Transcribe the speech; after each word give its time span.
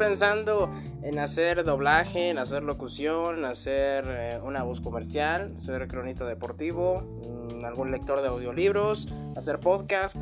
pensando 0.00 0.72
en 1.02 1.18
hacer 1.18 1.62
doblaje, 1.62 2.30
en 2.30 2.38
hacer 2.38 2.62
locución, 2.62 3.40
en 3.40 3.44
hacer 3.44 4.04
eh, 4.08 4.40
una 4.42 4.62
voz 4.62 4.80
comercial, 4.80 5.54
ser 5.60 5.86
cronista 5.88 6.24
deportivo, 6.24 7.02
mm, 7.02 7.66
algún 7.66 7.90
lector 7.90 8.22
de 8.22 8.28
audiolibros, 8.28 9.08
hacer 9.36 9.60
podcast 9.60 10.16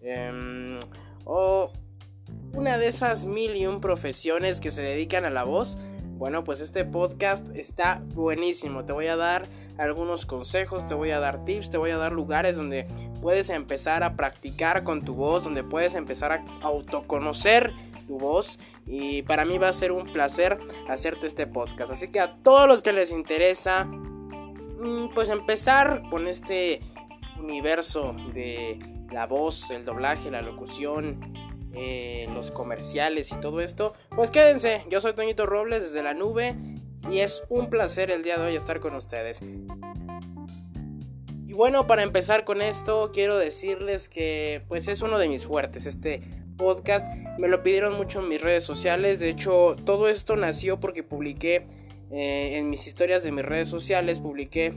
em, 0.00 0.80
o 1.26 1.70
una 2.54 2.78
de 2.78 2.88
esas 2.88 3.26
mil 3.26 3.56
y 3.56 3.66
un 3.66 3.82
profesiones 3.82 4.58
que 4.58 4.70
se 4.70 4.80
dedican 4.80 5.26
a 5.26 5.30
la 5.30 5.44
voz, 5.44 5.76
bueno, 6.16 6.42
pues 6.42 6.62
este 6.62 6.86
podcast 6.86 7.46
está 7.54 8.02
buenísimo. 8.14 8.86
Te 8.86 8.92
voy 8.92 9.08
a 9.08 9.16
dar 9.16 9.46
algunos 9.76 10.24
consejos, 10.24 10.86
te 10.86 10.94
voy 10.94 11.10
a 11.10 11.20
dar 11.20 11.44
tips, 11.44 11.70
te 11.70 11.76
voy 11.76 11.90
a 11.90 11.98
dar 11.98 12.12
lugares 12.12 12.56
donde 12.56 12.86
puedes 13.20 13.50
empezar 13.50 14.02
a 14.02 14.16
practicar 14.16 14.82
con 14.82 15.02
tu 15.02 15.14
voz, 15.14 15.44
donde 15.44 15.62
puedes 15.62 15.94
empezar 15.94 16.32
a 16.32 16.44
autoconocer 16.62 17.74
tu 18.10 18.18
voz 18.18 18.58
y 18.86 19.22
para 19.22 19.44
mí 19.44 19.56
va 19.56 19.68
a 19.68 19.72
ser 19.72 19.92
un 19.92 20.12
placer 20.12 20.58
hacerte 20.88 21.28
este 21.28 21.46
podcast. 21.46 21.92
Así 21.92 22.10
que 22.10 22.18
a 22.18 22.28
todos 22.42 22.66
los 22.66 22.82
que 22.82 22.92
les 22.92 23.12
interesa, 23.12 23.84
mm, 23.84 25.14
pues 25.14 25.28
empezar 25.28 26.02
con 26.10 26.26
este 26.26 26.80
universo 27.38 28.16
de 28.34 28.80
la 29.12 29.26
voz, 29.26 29.70
el 29.70 29.84
doblaje, 29.84 30.28
la 30.28 30.42
locución, 30.42 31.32
eh, 31.72 32.26
los 32.34 32.50
comerciales 32.50 33.30
y 33.30 33.36
todo 33.36 33.60
esto, 33.60 33.94
pues 34.16 34.30
quédense. 34.30 34.84
Yo 34.90 35.00
soy 35.00 35.12
Toñito 35.12 35.46
Robles 35.46 35.84
desde 35.84 36.02
la 36.02 36.12
nube 36.12 36.56
y 37.08 37.20
es 37.20 37.44
un 37.48 37.70
placer 37.70 38.10
el 38.10 38.24
día 38.24 38.38
de 38.38 38.46
hoy 38.48 38.56
estar 38.56 38.80
con 38.80 38.96
ustedes. 38.96 39.40
Y 41.46 41.52
bueno, 41.52 41.86
para 41.86 42.02
empezar 42.02 42.44
con 42.44 42.60
esto, 42.60 43.12
quiero 43.12 43.38
decirles 43.38 44.08
que 44.08 44.62
pues 44.66 44.88
es 44.88 45.00
uno 45.00 45.16
de 45.16 45.28
mis 45.28 45.46
fuertes, 45.46 45.86
este 45.86 46.39
podcast. 46.60 47.06
Me 47.38 47.48
lo 47.48 47.62
pidieron 47.62 47.96
mucho 47.96 48.20
en 48.20 48.28
mis 48.28 48.40
redes 48.40 48.64
sociales. 48.64 49.18
De 49.18 49.30
hecho, 49.30 49.74
todo 49.84 50.08
esto 50.08 50.36
nació 50.36 50.78
porque 50.78 51.02
publiqué 51.02 51.66
eh, 52.12 52.58
en 52.58 52.68
mis 52.68 52.86
historias 52.86 53.24
de 53.24 53.32
mis 53.32 53.44
redes 53.44 53.68
sociales, 53.68 54.20
publiqué 54.20 54.74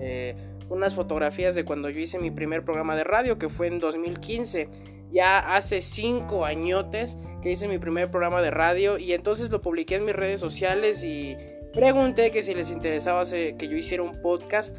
eh, 0.00 0.34
unas 0.68 0.94
fotografías 0.94 1.54
de 1.54 1.64
cuando 1.64 1.88
yo 1.88 2.00
hice 2.00 2.18
mi 2.18 2.30
primer 2.30 2.64
programa 2.64 2.96
de 2.96 3.04
radio, 3.04 3.38
que 3.38 3.48
fue 3.48 3.68
en 3.68 3.78
2015. 3.78 4.68
Ya 5.12 5.38
hace 5.38 5.80
5 5.80 6.44
añotes 6.44 7.16
que 7.40 7.52
hice 7.52 7.68
mi 7.68 7.78
primer 7.78 8.10
programa 8.10 8.42
de 8.42 8.50
radio 8.50 8.98
y 8.98 9.12
entonces 9.12 9.50
lo 9.50 9.62
publiqué 9.62 9.94
en 9.94 10.04
mis 10.04 10.16
redes 10.16 10.40
sociales 10.40 11.04
y 11.04 11.36
pregunté 11.72 12.32
que 12.32 12.42
si 12.42 12.54
les 12.54 12.72
interesaba 12.72 13.22
que 13.24 13.68
yo 13.68 13.76
hiciera 13.76 14.02
un 14.02 14.20
podcast 14.20 14.78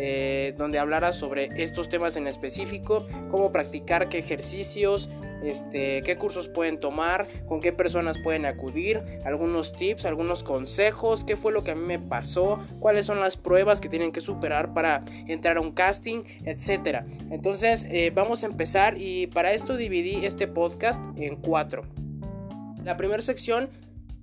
eh, 0.00 0.54
donde 0.56 0.78
hablara 0.78 1.12
sobre 1.12 1.48
estos 1.62 1.88
temas 1.88 2.16
en 2.16 2.26
específico, 2.26 3.06
cómo 3.30 3.52
practicar, 3.52 4.08
qué 4.08 4.18
ejercicios, 4.18 5.10
este, 5.42 6.02
qué 6.02 6.16
cursos 6.16 6.48
pueden 6.48 6.80
tomar, 6.80 7.28
con 7.46 7.60
qué 7.60 7.72
personas 7.72 8.18
pueden 8.18 8.46
acudir, 8.46 9.02
algunos 9.24 9.72
tips, 9.72 10.06
algunos 10.06 10.42
consejos, 10.42 11.24
qué 11.24 11.36
fue 11.36 11.52
lo 11.52 11.62
que 11.62 11.72
a 11.72 11.74
mí 11.74 11.84
me 11.84 11.98
pasó, 11.98 12.60
cuáles 12.80 13.06
son 13.06 13.20
las 13.20 13.36
pruebas 13.36 13.80
que 13.80 13.88
tienen 13.88 14.12
que 14.12 14.20
superar 14.20 14.74
para 14.74 15.04
entrar 15.26 15.56
a 15.56 15.60
un 15.60 15.72
casting, 15.72 16.24
etcétera. 16.44 17.06
Entonces 17.30 17.86
eh, 17.90 18.12
vamos 18.14 18.42
a 18.42 18.46
empezar 18.46 18.96
y 18.98 19.26
para 19.28 19.52
esto 19.52 19.76
dividí 19.76 20.24
este 20.24 20.48
podcast 20.48 21.04
en 21.16 21.36
cuatro. 21.36 21.82
La 22.84 22.96
primera 22.96 23.22
sección 23.22 23.68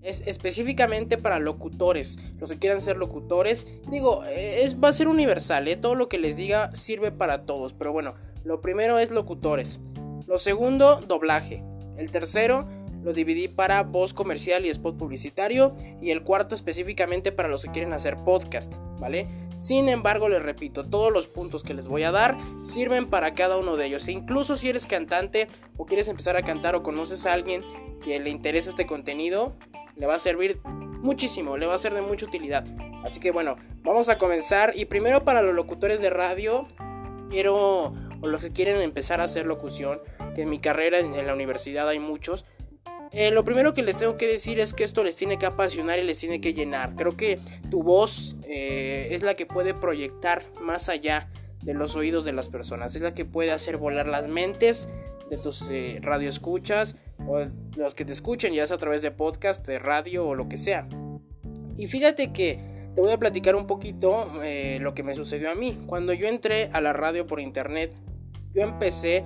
es 0.05 0.21
específicamente 0.25 1.17
para 1.17 1.39
locutores, 1.39 2.19
los 2.39 2.51
que 2.51 2.59
quieran 2.59 2.79
ser 2.79 2.97
locutores. 2.97 3.67
Digo, 3.89 4.23
es, 4.25 4.81
va 4.81 4.89
a 4.89 4.93
ser 4.93 5.07
universal, 5.07 5.67
¿eh? 5.67 5.77
todo 5.77 5.95
lo 5.95 6.09
que 6.09 6.19
les 6.19 6.37
diga 6.37 6.73
sirve 6.75 7.11
para 7.11 7.45
todos. 7.45 7.73
Pero 7.73 7.91
bueno, 7.91 8.13
lo 8.43 8.61
primero 8.61 8.99
es 8.99 9.11
locutores. 9.11 9.79
Lo 10.27 10.37
segundo, 10.37 11.01
doblaje. 11.01 11.63
El 11.97 12.11
tercero, 12.11 12.67
lo 13.03 13.13
dividí 13.13 13.47
para 13.47 13.83
voz 13.83 14.13
comercial 14.13 14.65
y 14.65 14.69
spot 14.69 14.97
publicitario. 14.97 15.75
Y 16.01 16.09
el 16.09 16.23
cuarto 16.23 16.55
específicamente 16.55 17.31
para 17.31 17.47
los 17.47 17.63
que 17.63 17.71
quieren 17.71 17.93
hacer 17.93 18.17
podcast, 18.23 18.75
¿vale? 18.99 19.27
Sin 19.53 19.87
embargo, 19.87 20.27
les 20.27 20.41
repito, 20.41 20.83
todos 20.83 21.13
los 21.13 21.27
puntos 21.27 21.61
que 21.63 21.75
les 21.75 21.87
voy 21.87 22.03
a 22.03 22.11
dar 22.11 22.37
sirven 22.59 23.07
para 23.09 23.35
cada 23.35 23.57
uno 23.57 23.77
de 23.77 23.85
ellos. 23.85 24.07
E 24.07 24.13
incluso 24.13 24.55
si 24.55 24.67
eres 24.67 24.87
cantante 24.87 25.47
o 25.77 25.85
quieres 25.85 26.07
empezar 26.07 26.35
a 26.35 26.41
cantar 26.41 26.75
o 26.75 26.81
conoces 26.81 27.27
a 27.27 27.33
alguien 27.33 27.63
que 28.03 28.19
le 28.19 28.31
interesa 28.31 28.69
este 28.69 28.87
contenido, 28.87 29.53
le 29.95 30.07
va 30.07 30.15
a 30.15 30.19
servir 30.19 30.59
muchísimo, 30.65 31.57
le 31.57 31.67
va 31.67 31.75
a 31.75 31.77
ser 31.77 31.93
de 31.93 32.01
mucha 32.01 32.25
utilidad. 32.25 32.65
Así 33.03 33.19
que 33.19 33.29
bueno, 33.29 33.57
vamos 33.83 34.09
a 34.09 34.17
comenzar. 34.17 34.73
Y 34.75 34.85
primero 34.85 35.23
para 35.23 35.43
los 35.43 35.53
locutores 35.53 36.01
de 36.01 36.09
radio, 36.09 36.67
quiero, 37.29 37.93
o 38.21 38.27
los 38.27 38.43
que 38.43 38.51
quieren 38.51 38.81
empezar 38.81 39.21
a 39.21 39.25
hacer 39.25 39.45
locución, 39.45 39.99
que 40.35 40.43
en 40.43 40.49
mi 40.49 40.59
carrera 40.59 40.99
en, 40.99 41.25
la 41.25 41.33
universidad 41.33 41.87
hay 41.87 41.99
muchos. 41.99 42.45
Eh, 43.11 43.31
lo 43.31 43.43
primero 43.45 43.73
que 43.73 43.81
les 43.81 43.97
tengo 43.97 44.17
que 44.17 44.27
decir 44.27 44.59
es 44.59 44.73
que 44.73 44.83
esto 44.83 45.03
les 45.03 45.15
tiene 45.15 45.39
que 45.39 45.45
apasionar 45.45 45.99
y 45.99 46.03
les 46.03 46.19
tiene 46.19 46.41
que 46.41 46.53
llenar. 46.53 46.95
Creo 46.95 47.15
que 47.15 47.39
tu 47.71 47.81
voz 47.81 48.35
eh, 48.43 49.07
es 49.11 49.23
la 49.23 49.35
que 49.35 49.45
puede 49.45 49.73
proyectar 49.73 50.43
más 50.61 50.89
allá 50.89 51.29
de 51.63 51.73
los 51.73 51.95
oídos 51.95 52.25
de 52.25 52.33
las 52.33 52.49
personas. 52.49 52.95
Es 52.95 53.01
la 53.01 53.13
que 53.13 53.25
puede 53.25 53.51
hacer 53.51 53.77
volar 53.77 54.07
las 54.07 54.27
mentes 54.27 54.89
de 55.29 55.37
tus 55.37 55.69
eh, 55.69 55.99
radioescuchas 56.01 56.97
o 57.27 57.45
los 57.75 57.95
que 57.95 58.05
te 58.05 58.11
escuchen, 58.11 58.53
ya 58.53 58.67
sea 58.67 58.75
a 58.75 58.79
través 58.79 59.01
de 59.01 59.11
podcast, 59.11 59.65
de 59.65 59.79
radio 59.79 60.27
o 60.27 60.35
lo 60.35 60.47
que 60.47 60.57
sea. 60.57 60.87
Y 61.77 61.87
fíjate 61.87 62.31
que 62.31 62.59
te 62.93 63.01
voy 63.01 63.11
a 63.11 63.17
platicar 63.17 63.55
un 63.55 63.67
poquito 63.67 64.31
eh, 64.43 64.77
lo 64.81 64.93
que 64.93 65.03
me 65.03 65.15
sucedió 65.15 65.51
a 65.51 65.55
mí. 65.55 65.77
Cuando 65.87 66.13
yo 66.13 66.27
entré 66.27 66.69
a 66.71 66.81
la 66.81 66.93
radio 66.93 67.27
por 67.27 67.39
internet, 67.39 67.93
yo 68.53 68.61
empecé, 68.61 69.25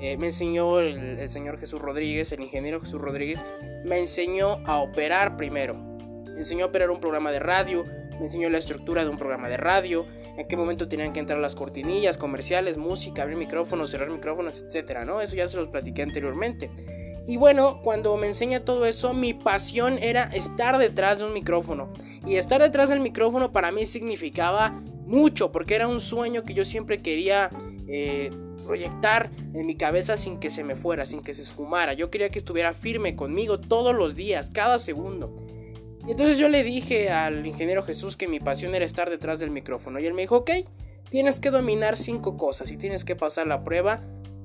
eh, 0.00 0.16
me 0.16 0.26
enseñó 0.26 0.78
el, 0.78 1.28
señor 1.30 1.58
Jesús 1.58 1.80
Rodríguez, 1.80 2.30
el 2.32 2.40
ingeniero 2.40 2.80
Jesús 2.80 3.00
Rodríguez, 3.00 3.40
me 3.84 3.98
enseñó 3.98 4.58
a 4.66 4.78
operar 4.78 5.36
primero. 5.36 5.74
Me 5.74 6.38
enseñó 6.38 6.66
a 6.66 6.68
operar 6.68 6.90
un 6.90 7.00
programa 7.00 7.32
de 7.32 7.40
radio, 7.40 7.84
me 8.12 8.24
enseñó 8.24 8.48
la 8.48 8.58
estructura 8.58 9.02
de 9.02 9.10
un 9.10 9.18
programa 9.18 9.48
de 9.48 9.56
radio, 9.56 10.06
en 10.36 10.46
qué 10.46 10.56
momento 10.56 10.88
tenían 10.88 11.12
que 11.12 11.18
entrar 11.18 11.40
las 11.40 11.56
cortinillas, 11.56 12.16
comerciales, 12.16 12.78
música, 12.78 13.22
abrir 13.22 13.36
micrófonos, 13.36 13.90
cerrar 13.90 14.08
micrófonos, 14.08 14.62
etcétera, 14.62 15.04
¿no? 15.04 15.20
Eso 15.20 15.34
ya 15.34 15.48
se 15.48 15.56
los 15.56 15.66
platiqué 15.66 16.02
anteriormente. 16.02 16.70
Y 17.26 17.36
bueno, 17.36 17.80
cuando 17.82 18.16
me 18.16 18.28
enseña 18.28 18.60
todo 18.60 18.86
eso, 18.86 19.12
mi 19.12 19.34
pasión 19.34 19.98
era 19.98 20.24
estar 20.24 20.78
detrás 20.78 21.18
de 21.18 21.24
un 21.24 21.34
micrófono. 21.34 21.92
Y 22.24 22.36
estar 22.36 22.60
detrás 22.60 22.88
del 22.88 23.00
micrófono 23.00 23.50
para 23.50 23.72
mí 23.72 23.84
significaba 23.84 24.80
mucho, 25.06 25.50
porque 25.50 25.74
era 25.74 25.88
un 25.88 26.00
sueño 26.00 26.44
que 26.44 26.54
yo 26.54 26.64
siempre 26.64 27.02
quería 27.02 27.50
eh, 27.88 28.30
proyectar 28.68 29.30
en 29.54 29.66
mi 29.66 29.76
cabeza 29.76 30.18
sin 30.18 30.38
que 30.38 30.50
se 30.50 30.62
me 30.62 30.76
fuera, 30.76 31.06
sin 31.06 31.22
que 31.22 31.32
se 31.32 31.40
esfumara. 31.40 31.94
Yo 31.94 32.10
quería 32.10 32.28
que 32.28 32.38
estuviera 32.38 32.74
firme 32.74 33.16
conmigo 33.16 33.58
todos 33.58 33.96
los 33.96 34.14
días, 34.14 34.50
cada 34.50 34.78
segundo. 34.78 35.34
Y 36.06 36.10
entonces 36.10 36.36
yo 36.38 36.50
le 36.50 36.62
dije 36.62 37.08
al 37.08 37.46
ingeniero 37.46 37.82
Jesús 37.82 38.16
que 38.16 38.28
mi 38.28 38.40
pasión 38.40 38.74
era 38.74 38.84
estar 38.84 39.08
detrás 39.08 39.40
del 39.40 39.50
micrófono. 39.50 39.98
Y 39.98 40.06
él 40.06 40.12
me 40.12 40.20
dijo, 40.20 40.36
ok, 40.36 40.50
tienes 41.08 41.40
que 41.40 41.50
dominar 41.50 41.96
cinco 41.96 42.36
cosas 42.36 42.70
y 42.70 42.76
tienes 42.76 43.06
que 43.06 43.16
pasar 43.16 43.46
la 43.46 43.64
prueba 43.64 44.02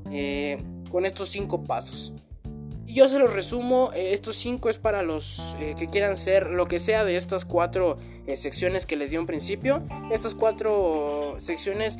eh, 0.09 0.57
con 0.89 1.05
estos 1.05 1.27
cinco 1.27 1.65
pasos. 1.65 2.13
Y 2.87 2.93
yo 2.93 3.09
se 3.09 3.19
los 3.19 3.33
resumo, 3.33 3.91
eh, 3.93 4.13
estos 4.13 4.37
cinco 4.37 4.69
es 4.69 4.77
para 4.77 5.03
los 5.03 5.57
eh, 5.59 5.75
que 5.77 5.89
quieran 5.89 6.15
ser 6.15 6.49
lo 6.49 6.65
que 6.67 6.79
sea 6.79 7.03
de 7.03 7.17
estas 7.17 7.43
cuatro 7.43 7.97
secciones 8.35 8.85
que 8.85 8.95
les 8.95 9.11
di 9.11 9.17
un 9.17 9.25
principio. 9.25 9.83
Estas 10.11 10.33
cuatro 10.33 11.35
secciones 11.39 11.97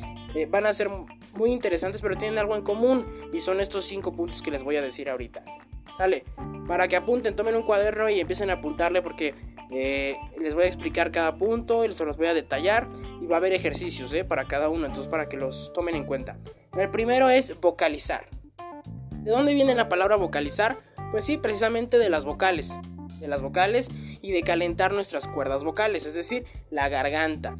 van 0.48 0.64
a 0.64 0.72
ser 0.72 0.88
muy 1.36 1.50
interesantes 1.50 2.00
pero 2.00 2.16
tienen 2.16 2.38
algo 2.38 2.56
en 2.56 2.62
común 2.62 3.06
y 3.32 3.40
son 3.40 3.60
estos 3.60 3.84
cinco 3.84 4.12
puntos 4.12 4.42
que 4.42 4.50
les 4.50 4.62
voy 4.62 4.76
a 4.76 4.82
decir 4.82 5.08
ahorita. 5.08 5.44
Sale, 5.96 6.24
para 6.66 6.88
que 6.88 6.96
apunten, 6.96 7.36
tomen 7.36 7.54
un 7.54 7.62
cuaderno 7.62 8.08
y 8.08 8.18
empiecen 8.20 8.50
a 8.50 8.54
apuntarle 8.54 9.00
porque 9.00 9.34
eh, 9.70 10.16
les 10.40 10.54
voy 10.54 10.64
a 10.64 10.66
explicar 10.66 11.10
cada 11.10 11.36
punto 11.36 11.84
y 11.84 11.92
se 11.92 12.04
los 12.04 12.16
voy 12.16 12.26
a 12.26 12.34
detallar 12.34 12.88
y 13.20 13.26
va 13.26 13.36
a 13.36 13.38
haber 13.38 13.52
ejercicios 13.52 14.12
eh, 14.12 14.24
para 14.24 14.46
cada 14.46 14.68
uno, 14.68 14.86
entonces 14.86 15.10
para 15.10 15.28
que 15.28 15.36
los 15.36 15.72
tomen 15.72 15.96
en 15.96 16.04
cuenta. 16.04 16.36
El 16.76 16.90
primero 16.90 17.28
es 17.28 17.58
vocalizar. 17.60 18.26
¿De 19.12 19.30
dónde 19.30 19.54
viene 19.54 19.74
la 19.74 19.88
palabra 19.88 20.16
vocalizar? 20.16 20.78
Pues 21.10 21.24
sí, 21.24 21.38
precisamente 21.38 21.98
de 21.98 22.10
las 22.10 22.24
vocales. 22.24 22.76
De 23.20 23.28
las 23.28 23.40
vocales 23.40 23.90
y 24.20 24.32
de 24.32 24.42
calentar 24.42 24.92
nuestras 24.92 25.26
cuerdas 25.26 25.64
vocales, 25.64 26.04
es 26.04 26.14
decir, 26.14 26.44
la 26.70 26.88
garganta. 26.88 27.56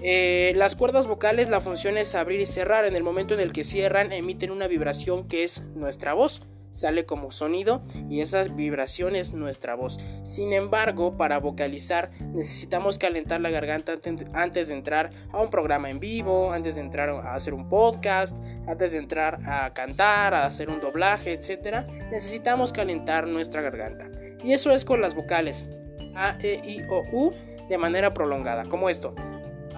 Eh, 0.00 0.52
las 0.56 0.76
cuerdas 0.76 1.06
vocales, 1.06 1.48
la 1.48 1.60
función 1.60 1.98
es 1.98 2.14
abrir 2.14 2.40
y 2.40 2.46
cerrar. 2.46 2.84
En 2.84 2.96
el 2.96 3.02
momento 3.02 3.34
en 3.34 3.40
el 3.40 3.52
que 3.52 3.64
cierran, 3.64 4.12
emiten 4.12 4.50
una 4.50 4.68
vibración 4.68 5.28
que 5.28 5.44
es 5.44 5.62
nuestra 5.74 6.14
voz 6.14 6.42
sale 6.70 7.06
como 7.06 7.30
sonido 7.30 7.82
y 8.08 8.20
esa 8.20 8.44
vibración 8.44 9.16
es 9.16 9.32
nuestra 9.32 9.74
voz. 9.74 9.98
Sin 10.24 10.52
embargo, 10.52 11.16
para 11.16 11.38
vocalizar 11.38 12.10
necesitamos 12.20 12.98
calentar 12.98 13.40
la 13.40 13.50
garganta 13.50 13.94
antes 14.32 14.68
de 14.68 14.74
entrar 14.74 15.10
a 15.32 15.40
un 15.40 15.50
programa 15.50 15.90
en 15.90 16.00
vivo, 16.00 16.52
antes 16.52 16.76
de 16.76 16.82
entrar 16.82 17.10
a 17.10 17.34
hacer 17.34 17.54
un 17.54 17.68
podcast, 17.68 18.36
antes 18.66 18.92
de 18.92 18.98
entrar 18.98 19.40
a 19.46 19.72
cantar, 19.74 20.34
a 20.34 20.46
hacer 20.46 20.68
un 20.68 20.80
doblaje, 20.80 21.32
etc. 21.32 21.86
Necesitamos 22.10 22.72
calentar 22.72 23.26
nuestra 23.26 23.60
garganta. 23.60 24.06
Y 24.44 24.52
eso 24.52 24.70
es 24.70 24.84
con 24.84 25.00
las 25.00 25.14
vocales 25.14 25.66
A, 26.14 26.38
E, 26.40 26.60
I, 26.64 26.82
O, 26.88 27.02
U 27.12 27.32
de 27.68 27.76
manera 27.76 28.10
prolongada, 28.10 28.64
como 28.64 28.88
esto. 28.88 29.14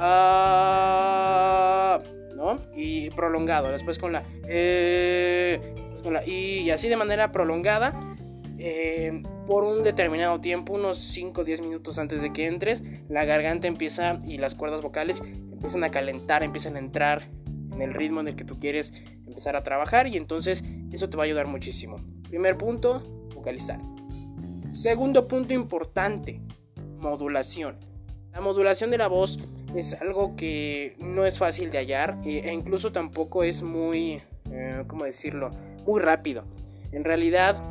Ah, 0.02 1.98
¿no? 2.34 2.56
Y 2.74 3.10
prolongado, 3.10 3.70
después 3.70 3.98
con 3.98 4.12
la 4.12 4.22
E, 4.48 5.74
con 6.02 6.14
la 6.14 6.26
y 6.26 6.70
así 6.70 6.88
de 6.88 6.96
manera 6.96 7.32
prolongada. 7.32 7.92
eh, 8.62 9.22
por 9.46 9.64
un 9.64 9.82
determinado 9.82 10.40
tiempo, 10.40 10.74
unos 10.74 10.98
5 10.98 11.40
o 11.40 11.44
10 11.44 11.62
minutos 11.62 11.98
antes 11.98 12.22
de 12.22 12.32
que 12.32 12.46
entres, 12.46 12.82
la 13.08 13.24
garganta 13.24 13.66
empieza 13.66 14.20
y 14.26 14.38
las 14.38 14.54
cuerdas 14.54 14.82
vocales 14.82 15.22
empiezan 15.50 15.82
a 15.82 15.90
calentar, 15.90 16.42
empiezan 16.42 16.76
a 16.76 16.78
entrar 16.78 17.28
en 17.72 17.82
el 17.82 17.94
ritmo 17.94 18.20
en 18.20 18.28
el 18.28 18.36
que 18.36 18.44
tú 18.44 18.58
quieres 18.60 18.92
empezar 19.26 19.56
a 19.56 19.62
trabajar 19.62 20.06
y 20.06 20.16
entonces 20.16 20.62
eso 20.92 21.08
te 21.08 21.16
va 21.16 21.24
a 21.24 21.26
ayudar 21.26 21.46
muchísimo. 21.46 21.96
Primer 22.28 22.56
punto, 22.56 23.02
vocalizar. 23.34 23.80
Segundo 24.70 25.26
punto 25.26 25.52
importante, 25.54 26.40
modulación. 26.98 27.76
La 28.32 28.40
modulación 28.40 28.90
de 28.90 28.98
la 28.98 29.08
voz 29.08 29.38
es 29.74 30.00
algo 30.00 30.36
que 30.36 30.96
no 30.98 31.26
es 31.26 31.38
fácil 31.38 31.70
de 31.70 31.78
hallar 31.78 32.18
e 32.24 32.52
incluso 32.52 32.92
tampoco 32.92 33.42
es 33.44 33.62
muy, 33.62 34.22
eh, 34.50 34.84
¿cómo 34.86 35.04
decirlo?, 35.04 35.50
muy 35.86 36.00
rápido. 36.00 36.44
En 36.92 37.04
realidad, 37.04 37.62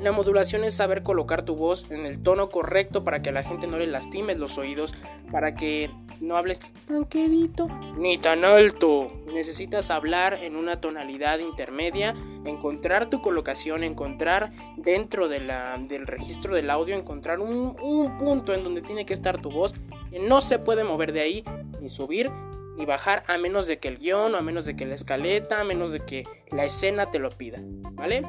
la 0.00 0.12
modulación 0.12 0.64
es 0.64 0.74
saber 0.74 1.02
colocar 1.02 1.44
tu 1.44 1.54
voz 1.56 1.90
en 1.90 2.04
el 2.04 2.22
tono 2.22 2.48
correcto 2.48 3.04
para 3.04 3.22
que 3.22 3.30
a 3.30 3.32
la 3.32 3.42
gente 3.42 3.66
no 3.66 3.78
le 3.78 3.86
lastimes 3.86 4.38
los 4.38 4.58
oídos, 4.58 4.94
para 5.30 5.54
que 5.54 5.90
no 6.20 6.36
hables 6.36 6.60
tan 6.86 7.04
quedito 7.06 7.68
ni 7.96 8.18
tan 8.18 8.44
alto. 8.44 9.12
Necesitas 9.32 9.90
hablar 9.90 10.34
en 10.42 10.56
una 10.56 10.80
tonalidad 10.80 11.38
intermedia, 11.38 12.14
encontrar 12.44 13.08
tu 13.08 13.20
colocación, 13.20 13.82
encontrar 13.82 14.52
dentro 14.76 15.28
de 15.28 15.40
la, 15.40 15.76
del 15.78 16.06
registro 16.06 16.54
del 16.54 16.70
audio, 16.70 16.94
encontrar 16.94 17.40
un, 17.40 17.76
un 17.80 18.18
punto 18.18 18.52
en 18.52 18.62
donde 18.62 18.82
tiene 18.82 19.06
que 19.06 19.14
estar 19.14 19.40
tu 19.40 19.50
voz, 19.50 19.74
no 20.18 20.40
se 20.40 20.58
puede 20.58 20.84
mover 20.84 21.12
de 21.12 21.20
ahí, 21.20 21.44
ni 21.80 21.88
subir 21.88 22.30
ni 22.76 22.86
bajar 22.86 23.24
a 23.26 23.38
menos 23.38 23.66
de 23.66 23.78
que 23.78 23.88
el 23.88 23.98
guion, 23.98 24.34
o 24.34 24.38
a 24.38 24.42
menos 24.42 24.64
de 24.64 24.76
que 24.76 24.86
la 24.86 24.94
escaleta, 24.94 25.60
a 25.60 25.64
menos 25.64 25.92
de 25.92 26.00
que 26.00 26.24
la 26.50 26.64
escena 26.64 27.10
te 27.10 27.18
lo 27.18 27.30
pida, 27.30 27.58
¿vale? 27.92 28.22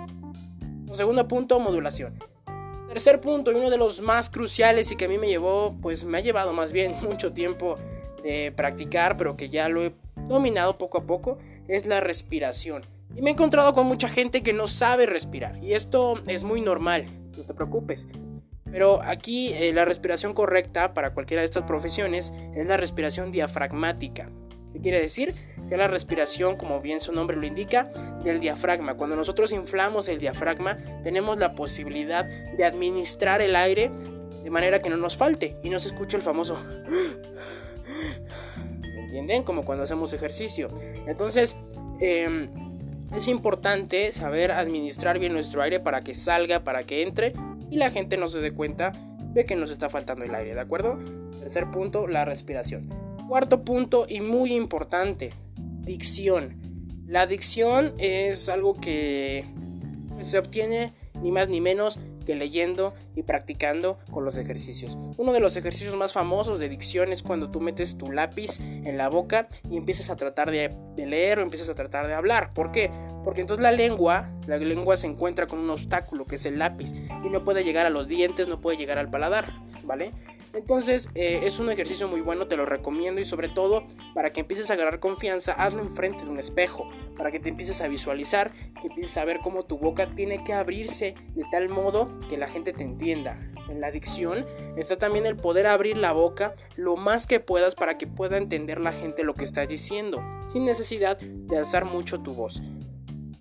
Segundo 0.94 1.28
punto, 1.28 1.60
modulación. 1.60 2.18
Tercer 2.88 3.20
punto, 3.20 3.52
y 3.52 3.56
uno 3.56 3.70
de 3.70 3.78
los 3.78 4.02
más 4.02 4.30
cruciales 4.30 4.92
y 4.92 4.96
que 4.96 5.06
a 5.06 5.08
mí 5.08 5.18
me 5.18 5.28
llevó, 5.28 5.76
pues 5.82 6.04
me 6.04 6.18
ha 6.20 6.22
llevado 6.22 6.54
más 6.54 6.72
bien 6.72 6.96
mucho 7.02 7.34
tiempo 7.34 7.78
de 8.24 8.54
practicar, 8.56 9.18
pero 9.18 9.36
que 9.36 9.50
ya 9.50 9.68
lo 9.70 9.84
he 9.84 9.94
dominado 10.28 10.78
poco 10.78 11.00
a 11.00 11.04
poco, 11.04 11.38
es 11.68 11.86
la 11.86 12.00
respiración. 12.00 12.84
Y 13.16 13.22
me 13.22 13.30
he 13.30 13.34
encontrado 13.34 13.74
con 13.74 13.88
mucha 13.88 14.10
gente 14.10 14.44
que 14.44 14.54
no 14.54 14.68
sabe 14.68 15.06
respirar. 15.06 15.64
Y 15.64 15.74
esto 15.74 16.16
es 16.28 16.44
muy 16.44 16.62
normal, 16.62 17.06
no 17.38 17.44
te 17.44 17.54
preocupes. 17.54 18.08
Pero 18.76 19.02
aquí 19.02 19.54
eh, 19.54 19.72
la 19.72 19.86
respiración 19.86 20.34
correcta 20.34 20.94
para 20.94 21.14
cualquiera 21.14 21.40
de 21.40 21.46
estas 21.46 21.64
profesiones 21.64 22.34
es 22.58 22.68
la 22.68 22.76
respiración 22.76 23.32
diafragmática. 23.32 24.30
¿Qué 24.74 24.82
quiere 24.82 25.00
decir? 25.00 25.34
Que 25.70 25.78
la 25.78 25.88
respiración, 25.88 26.58
como 26.58 26.82
bien 26.82 27.00
su 27.00 27.14
nombre 27.14 27.38
lo 27.38 27.46
indica, 27.46 27.86
del 28.26 28.42
diafragma. 28.42 28.96
Cuando 28.96 29.16
nosotros 29.16 29.54
inflamos 29.54 30.10
el 30.10 30.20
diafragma, 30.20 30.78
tenemos 31.06 31.38
la 31.38 31.56
posibilidad 31.56 32.26
de 32.26 32.66
administrar 32.66 33.40
el 33.40 33.56
aire 33.56 33.92
de 34.44 34.50
manera 34.50 34.82
que 34.82 34.90
no 34.90 34.98
nos 34.98 35.16
falte 35.16 35.56
y 35.64 35.70
no 35.70 35.80
se 35.80 35.88
escuche 35.88 36.18
el 36.18 36.22
famoso. 36.22 36.62
¿Me 38.58 39.00
entienden? 39.00 39.44
Como 39.44 39.64
cuando 39.64 39.86
hacemos 39.86 40.12
ejercicio. 40.12 40.68
Entonces, 41.08 41.56
em, 42.02 42.50
es 43.16 43.30
importante 43.30 44.12
saber 44.12 44.52
administrar 44.52 45.18
bien 45.18 45.32
nuestro 45.32 45.62
aire 45.62 45.80
para 45.80 46.02
que 46.02 46.14
salga, 46.14 46.66
para 46.66 46.84
que 46.84 47.04
entre 47.04 47.32
y 47.76 47.78
la 47.78 47.92
gente 47.92 48.16
no 48.16 48.30
se 48.30 48.40
dé 48.40 48.54
cuenta 48.54 48.94
de 49.34 49.46
que 49.46 49.58
nos 49.58 49.70
está 49.70 49.90
faltando 49.90 50.24
el 50.24 50.34
aire, 50.34 50.56
¿de 50.56 50.62
acuerdo? 50.62 50.98
Tercer 51.42 51.70
punto, 51.72 52.08
la 52.08 52.24
respiración. 52.24 52.88
Cuarto 53.28 53.66
punto 53.66 54.06
y 54.08 54.22
muy 54.22 54.54
importante, 54.54 55.34
dicción. 55.82 56.56
La 57.06 57.28
dicción 57.28 57.94
es 57.98 58.48
algo 58.48 58.76
que 58.76 59.44
se 60.22 60.40
obtiene 60.40 60.94
ni 61.22 61.32
más 61.32 61.50
ni 61.50 61.60
menos 61.60 62.00
que 62.26 62.36
leyendo 62.36 62.94
y 63.16 63.24
practicando 63.24 63.98
con 64.12 64.26
los 64.26 64.38
ejercicios. 64.38 64.98
Uno 65.18 65.34
de 65.34 65.40
los 65.40 65.58
ejercicios 65.58 65.96
más 65.96 66.14
famosos 66.14 66.60
de 66.60 66.70
dicción 66.70 67.12
es 67.12 67.24
cuando 67.24 67.50
tú 67.50 67.62
metes 67.62 67.98
tu 67.98 68.12
lápiz 68.12 68.60
en 68.60 68.98
la 68.98 69.10
boca 69.10 69.48
y 69.70 69.78
empiezas 69.78 70.10
a 70.10 70.16
tratar 70.16 70.52
de, 70.52 70.76
leer 70.98 71.40
o 71.40 71.42
empiezas 71.42 71.70
a 71.70 71.76
tratar 71.76 72.08
de 72.08 72.14
hablar. 72.14 72.54
¿Por 72.54 72.72
qué? 72.72 72.92
Porque 73.24 73.42
entonces 73.42 73.64
la 73.64 73.72
lengua, 73.72 74.32
la 74.48 74.58
lengua 74.58 74.98
se 74.98 75.08
encuentra 75.08 75.48
con 75.48 75.60
un 75.60 75.70
obstáculo 75.70 76.26
que 76.26 76.36
es 76.36 76.46
el 76.46 76.60
lápiz 76.60 76.92
y 77.24 77.30
no 77.30 77.44
puede 77.44 77.64
llegar 77.64 77.86
a 77.86 77.90
los 77.90 78.08
dientes, 78.08 78.48
no 78.48 78.62
puede 78.62 78.78
llegar 78.78 78.98
al 78.98 79.10
paladar, 79.10 79.52
¿vale? 79.84 80.12
Entonces 80.56 81.10
eh, 81.16 81.42
es 81.44 81.60
un 81.60 81.70
ejercicio 81.70 82.08
muy 82.08 82.22
bueno, 82.22 82.48
te 82.48 82.56
lo 82.56 82.66
recomiendo 82.66 83.20
y 83.20 83.26
sobre 83.26 83.50
todo 83.50 83.86
para 84.14 84.32
que 84.32 84.40
empieces 84.40 84.72
a 84.72 84.76
agarrar 84.76 85.02
confianza, 85.02 85.52
hazlo 85.52 85.82
enfrente 85.82 86.24
de 86.24 86.30
un 86.30 86.40
espejo, 86.40 86.88
para 87.18 87.30
que 87.30 87.42
te 87.42 87.50
empieces 87.50 87.82
a 87.82 87.90
visualizar, 87.90 88.52
que 88.82 88.88
empieces 88.88 89.18
a 89.18 89.26
ver 89.26 89.40
cómo 89.44 89.64
tu 89.64 89.78
boca 89.78 90.08
tiene 90.16 90.44
que 90.46 90.54
abrirse 90.54 91.16
de 91.36 91.44
tal 91.52 91.68
modo 91.68 92.10
que 92.30 92.38
la 92.38 92.48
gente 92.48 92.72
te 92.72 92.84
entienda. 92.84 93.05
En 93.12 93.82
la 93.82 93.92
dicción 93.92 94.46
está 94.78 94.98
también 94.98 95.26
el 95.26 95.36
poder 95.36 95.68
abrir 95.68 95.98
la 95.98 96.12
boca 96.12 96.56
lo 96.76 96.96
más 96.96 97.28
que 97.28 97.40
puedas 97.40 97.76
para 97.76 97.98
que 97.98 98.08
pueda 98.08 98.38
entender 98.38 98.80
la 98.80 98.94
gente 98.94 99.24
lo 99.24 99.34
que 99.34 99.44
estás 99.44 99.68
diciendo, 99.68 100.22
sin 100.48 100.66
necesidad 100.66 101.18
de 101.18 101.58
alzar 101.58 101.86
mucho 101.86 102.22
tu 102.22 102.34
voz. 102.34 102.62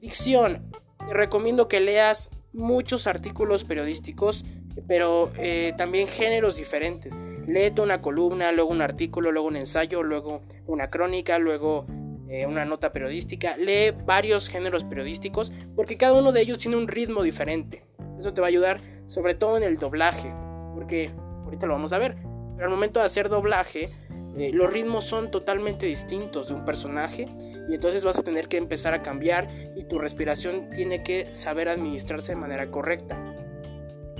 Dicción, 0.00 0.70
te 1.06 1.14
recomiendo 1.14 1.68
que 1.68 1.80
leas 1.80 2.30
muchos 2.52 3.06
artículos 3.06 3.64
periodísticos 3.64 4.44
pero 4.86 5.32
eh, 5.38 5.72
también 5.76 6.08
géneros 6.08 6.56
diferentes. 6.56 7.14
Léete 7.46 7.80
una 7.80 8.00
columna, 8.00 8.52
luego 8.52 8.70
un 8.70 8.82
artículo, 8.82 9.32
luego 9.32 9.48
un 9.48 9.56
ensayo, 9.56 10.02
luego 10.02 10.42
una 10.66 10.90
crónica, 10.90 11.38
luego 11.38 11.86
eh, 12.28 12.46
una 12.46 12.64
nota 12.64 12.92
periodística. 12.92 13.56
Lee 13.56 13.92
varios 14.04 14.48
géneros 14.48 14.84
periodísticos 14.84 15.52
porque 15.76 15.96
cada 15.96 16.18
uno 16.18 16.32
de 16.32 16.40
ellos 16.40 16.58
tiene 16.58 16.76
un 16.76 16.88
ritmo 16.88 17.22
diferente. 17.22 17.84
Eso 18.18 18.32
te 18.32 18.40
va 18.40 18.46
a 18.46 18.48
ayudar 18.48 18.80
sobre 19.08 19.34
todo 19.34 19.56
en 19.56 19.62
el 19.62 19.76
doblaje, 19.76 20.32
porque 20.74 21.10
ahorita 21.44 21.66
lo 21.66 21.74
vamos 21.74 21.92
a 21.92 21.98
ver. 21.98 22.16
Pero 22.56 22.66
al 22.66 22.70
momento 22.70 23.00
de 23.00 23.06
hacer 23.06 23.28
doblaje, 23.28 23.90
eh, 24.36 24.50
los 24.52 24.72
ritmos 24.72 25.04
son 25.04 25.30
totalmente 25.30 25.86
distintos 25.86 26.48
de 26.48 26.54
un 26.54 26.64
personaje 26.64 27.26
y 27.68 27.74
entonces 27.74 28.04
vas 28.04 28.18
a 28.18 28.22
tener 28.22 28.48
que 28.48 28.56
empezar 28.56 28.94
a 28.94 29.02
cambiar 29.02 29.48
y 29.76 29.84
tu 29.84 29.98
respiración 29.98 30.70
tiene 30.70 31.02
que 31.02 31.34
saber 31.34 31.68
administrarse 31.68 32.32
de 32.32 32.36
manera 32.36 32.66
correcta 32.66 33.34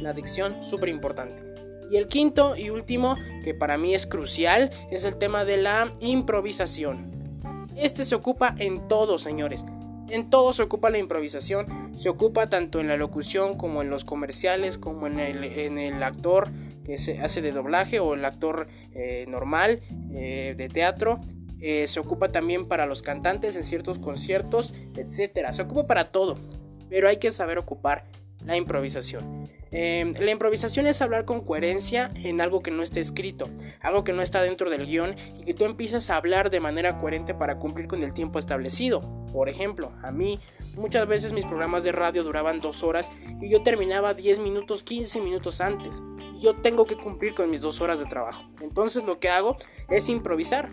la 0.04 0.12
dicción, 0.12 0.64
súper 0.64 0.88
importante. 0.88 1.42
Y 1.90 1.96
el 1.96 2.06
quinto 2.06 2.56
y 2.56 2.70
último, 2.70 3.16
que 3.42 3.54
para 3.54 3.76
mí 3.76 3.94
es 3.94 4.06
crucial, 4.06 4.70
es 4.90 5.04
el 5.04 5.16
tema 5.16 5.44
de 5.44 5.56
la 5.56 5.92
improvisación. 6.00 7.10
Este 7.76 8.04
se 8.04 8.14
ocupa 8.14 8.54
en 8.58 8.88
todo, 8.88 9.18
señores. 9.18 9.64
En 10.14 10.30
todo 10.30 10.52
se 10.52 10.62
ocupa 10.62 10.90
la 10.90 10.98
improvisación. 10.98 11.90
Se 11.96 12.08
ocupa 12.08 12.48
tanto 12.48 12.78
en 12.78 12.86
la 12.86 12.96
locución 12.96 13.58
como 13.58 13.82
en 13.82 13.90
los 13.90 14.04
comerciales, 14.04 14.78
como 14.78 15.08
en 15.08 15.18
el, 15.18 16.02
actor 16.04 16.52
que 16.84 16.98
se 16.98 17.18
hace 17.18 17.42
de 17.42 17.50
doblaje 17.50 17.98
o 17.98 18.14
el 18.14 18.24
actor 18.24 18.68
eh, 18.92 19.26
normal 19.26 19.82
eh, 20.12 20.54
de 20.56 20.68
teatro. 20.68 21.18
Eh, 21.58 21.88
se 21.88 21.98
ocupa 21.98 22.30
también 22.30 22.68
para 22.68 22.86
los 22.86 23.02
cantantes 23.02 23.56
en 23.56 23.64
ciertos 23.64 23.98
conciertos, 23.98 24.72
etc. 24.96 25.50
Se 25.50 25.62
ocupa 25.62 25.88
para 25.88 26.12
todo. 26.12 26.38
Pero 26.88 27.08
hay 27.08 27.16
que 27.16 27.32
saber 27.32 27.58
ocupar 27.58 28.04
la 28.44 28.56
improvisación. 28.56 29.48
Em, 29.76 30.14
la 30.20 30.30
improvisación 30.30 30.86
es 30.86 31.02
hablar 31.02 31.24
con 31.24 31.44
coherencia 31.44 32.12
en 32.14 32.40
algo 32.40 32.62
que 32.62 32.70
no 32.70 32.84
está 32.84 33.00
escrito, 33.00 33.50
algo 33.80 34.04
que 34.04 34.12
no 34.12 34.22
está 34.22 34.40
dentro 34.40 34.70
del 34.70 34.86
guion 34.86 35.16
y 35.36 35.44
que 35.44 35.52
tú 35.52 35.64
empiezas 35.64 36.10
a 36.10 36.16
hablar 36.16 36.48
de 36.48 36.60
manera 36.60 37.00
coherente 37.00 37.34
para 37.34 37.58
cumplir 37.58 37.88
con 37.88 38.04
el 38.04 38.14
tiempo 38.14 38.38
establecido. 38.38 39.00
Por 39.32 39.48
ejemplo, 39.48 39.90
a 40.04 40.12
mí 40.12 40.38
muchas 40.76 41.08
veces 41.08 41.32
mis 41.32 41.44
programas 41.44 41.82
de 41.82 41.90
radio 41.90 42.22
duraban 42.22 42.60
dos 42.60 42.84
horas 42.84 43.10
y 43.40 43.48
yo 43.48 43.64
terminaba 43.64 44.14
10 44.14 44.38
minutos, 44.38 44.84
15 44.84 45.20
minutos 45.20 45.60
antes. 45.60 46.00
Yo 46.38 46.54
tengo 46.54 46.86
que 46.86 46.96
cumplir 46.96 47.34
con 47.34 47.50
mis 47.50 47.60
dos 47.60 47.80
horas 47.80 47.98
de 47.98 48.06
trabajo. 48.06 48.44
Entonces 48.60 49.04
lo 49.04 49.18
que 49.18 49.28
hago 49.28 49.56
es 49.88 50.08
improvisar 50.08 50.70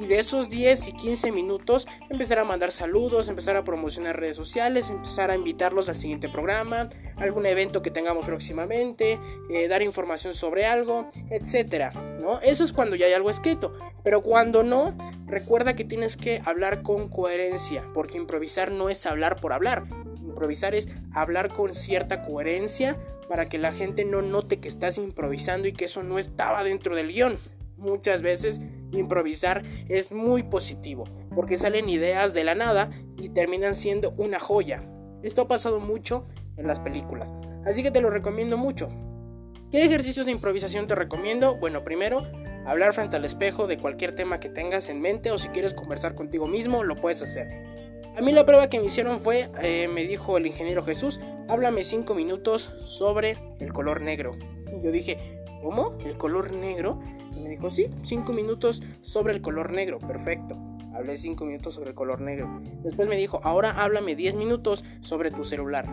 y 0.00 0.06
de 0.06 0.18
esos 0.18 0.48
10 0.48 0.88
y 0.88 0.92
15 0.92 1.32
minutos 1.32 1.86
empezar 2.08 2.38
a 2.38 2.44
mandar 2.44 2.72
saludos, 2.72 3.28
empezar 3.28 3.56
a 3.56 3.64
promocionar 3.64 4.18
redes 4.18 4.36
sociales, 4.36 4.90
empezar 4.90 5.30
a 5.30 5.36
invitarlos 5.36 5.88
al 5.88 5.96
siguiente 5.96 6.28
programa, 6.28 6.90
algún 7.16 7.46
evento 7.46 7.82
que 7.82 7.90
tengamos 7.90 8.24
próximamente, 8.26 9.18
eh, 9.50 9.68
dar 9.68 9.82
información 9.82 10.34
sobre 10.34 10.66
algo, 10.66 11.10
etcétera, 11.30 11.92
¿no? 12.20 12.40
Eso 12.40 12.64
es 12.64 12.72
cuando 12.72 12.96
ya 12.96 13.06
hay 13.06 13.12
algo 13.12 13.30
escrito, 13.30 13.74
pero 14.02 14.22
cuando 14.22 14.62
no, 14.62 14.96
recuerda 15.26 15.74
que 15.74 15.84
tienes 15.84 16.16
que 16.16 16.42
hablar 16.44 16.82
con 16.82 17.08
coherencia, 17.08 17.84
porque 17.94 18.16
improvisar 18.16 18.70
no 18.70 18.88
es 18.88 19.06
hablar 19.06 19.40
por 19.40 19.52
hablar. 19.52 19.84
Improvisar 20.20 20.74
es 20.74 20.88
hablar 21.12 21.52
con 21.52 21.74
cierta 21.74 22.22
coherencia 22.22 22.96
para 23.28 23.48
que 23.48 23.58
la 23.58 23.72
gente 23.72 24.04
no 24.04 24.22
note 24.22 24.60
que 24.60 24.68
estás 24.68 24.98
improvisando 24.98 25.68
y 25.68 25.72
que 25.72 25.84
eso 25.86 26.02
no 26.02 26.18
estaba 26.18 26.64
dentro 26.64 26.96
del 26.96 27.12
guion 27.12 27.38
muchas 27.82 28.22
veces 28.22 28.60
improvisar 28.92 29.62
es 29.88 30.12
muy 30.12 30.42
positivo, 30.42 31.04
porque 31.34 31.58
salen 31.58 31.88
ideas 31.88 32.34
de 32.34 32.44
la 32.44 32.54
nada 32.54 32.90
y 33.18 33.30
terminan 33.30 33.74
siendo 33.74 34.12
una 34.16 34.40
joya. 34.40 34.82
Esto 35.22 35.42
ha 35.42 35.48
pasado 35.48 35.80
mucho 35.80 36.26
en 36.56 36.66
las 36.66 36.80
películas, 36.80 37.34
así 37.64 37.82
que 37.82 37.90
te 37.90 38.00
lo 38.00 38.10
recomiendo 38.10 38.56
mucho. 38.56 38.88
¿Qué 39.70 39.84
ejercicios 39.84 40.26
de 40.26 40.32
improvisación 40.32 40.86
te 40.86 40.94
recomiendo? 40.94 41.56
Bueno, 41.56 41.82
primero, 41.82 42.22
hablar 42.66 42.92
frente 42.92 43.16
al 43.16 43.24
espejo 43.24 43.66
de 43.66 43.78
cualquier 43.78 44.14
tema 44.14 44.38
que 44.38 44.50
tengas 44.50 44.90
en 44.90 45.00
mente 45.00 45.30
o 45.30 45.38
si 45.38 45.48
quieres 45.48 45.72
conversar 45.72 46.14
contigo 46.14 46.46
mismo, 46.46 46.84
lo 46.84 46.94
puedes 46.94 47.22
hacer. 47.22 47.48
A 48.14 48.20
mí 48.20 48.32
la 48.32 48.44
prueba 48.44 48.68
que 48.68 48.78
me 48.78 48.86
hicieron 48.86 49.20
fue, 49.20 49.48
eh, 49.62 49.88
me 49.88 50.04
dijo 50.04 50.36
el 50.36 50.46
ingeniero 50.46 50.84
Jesús, 50.84 51.18
háblame 51.48 51.84
5 51.84 52.14
minutos 52.14 52.74
sobre 52.84 53.38
el 53.60 53.72
color 53.72 54.02
negro. 54.02 54.36
Y 54.66 54.84
yo 54.84 54.92
dije, 54.92 55.42
¿cómo? 55.62 55.96
¿El 56.04 56.18
color 56.18 56.52
negro? 56.52 57.00
Me 57.42 57.48
dijo, 57.48 57.70
sí, 57.70 57.88
5 58.02 58.32
minutos 58.32 58.82
sobre 59.02 59.32
el 59.34 59.42
color 59.42 59.72
negro, 59.72 59.98
perfecto. 59.98 60.56
Hablé 60.94 61.16
5 61.16 61.44
minutos 61.44 61.74
sobre 61.74 61.90
el 61.90 61.94
color 61.94 62.20
negro. 62.20 62.60
Después 62.82 63.08
me 63.08 63.16
dijo, 63.16 63.40
ahora 63.42 63.70
háblame 63.72 64.14
10 64.14 64.36
minutos 64.36 64.84
sobre 65.00 65.30
tu 65.30 65.44
celular. 65.44 65.86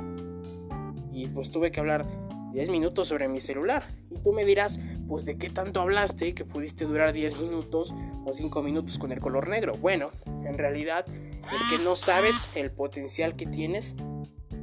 Y 1.12 1.28
pues 1.28 1.52
tuve 1.52 1.72
que 1.72 1.80
hablar 1.80 2.06
10 2.52 2.70
minutos 2.70 3.08
sobre 3.08 3.28
mi 3.28 3.40
celular. 3.40 3.88
Y 4.10 4.20
tú 4.20 4.34
me 4.34 4.46
dirás, 4.46 4.80
pues 5.08 5.26
de 5.26 5.38
qué 5.38 5.50
tanto 5.50 5.82
hablaste 5.82 6.34
que 6.34 6.46
pudiste 6.46 6.86
durar 6.86 7.14
10 7.14 7.40
minutos 7.40 7.94
o 8.26 8.34
5 8.34 8.62
minutos 8.62 8.98
con 9.00 9.12
el 9.12 9.20
color 9.20 9.50
negro. 9.50 9.74
Bueno, 9.80 10.12
en 10.26 10.58
realidad 10.58 11.06
es 11.08 11.64
que 11.70 11.84
no 11.84 11.96
sabes 11.96 12.56
el 12.56 12.72
potencial 12.72 13.36
que 13.36 13.46
tienes 13.46 13.96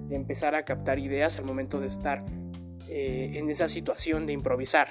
de 0.08 0.16
empezar 0.16 0.54
a 0.54 0.64
captar 0.64 0.98
ideas 0.98 1.38
al 1.38 1.44
momento 1.44 1.80
de 1.80 1.88
estar 1.88 2.24
eh, 2.88 3.32
en 3.34 3.50
esa 3.50 3.68
situación 3.68 4.26
de 4.26 4.32
improvisar. 4.32 4.88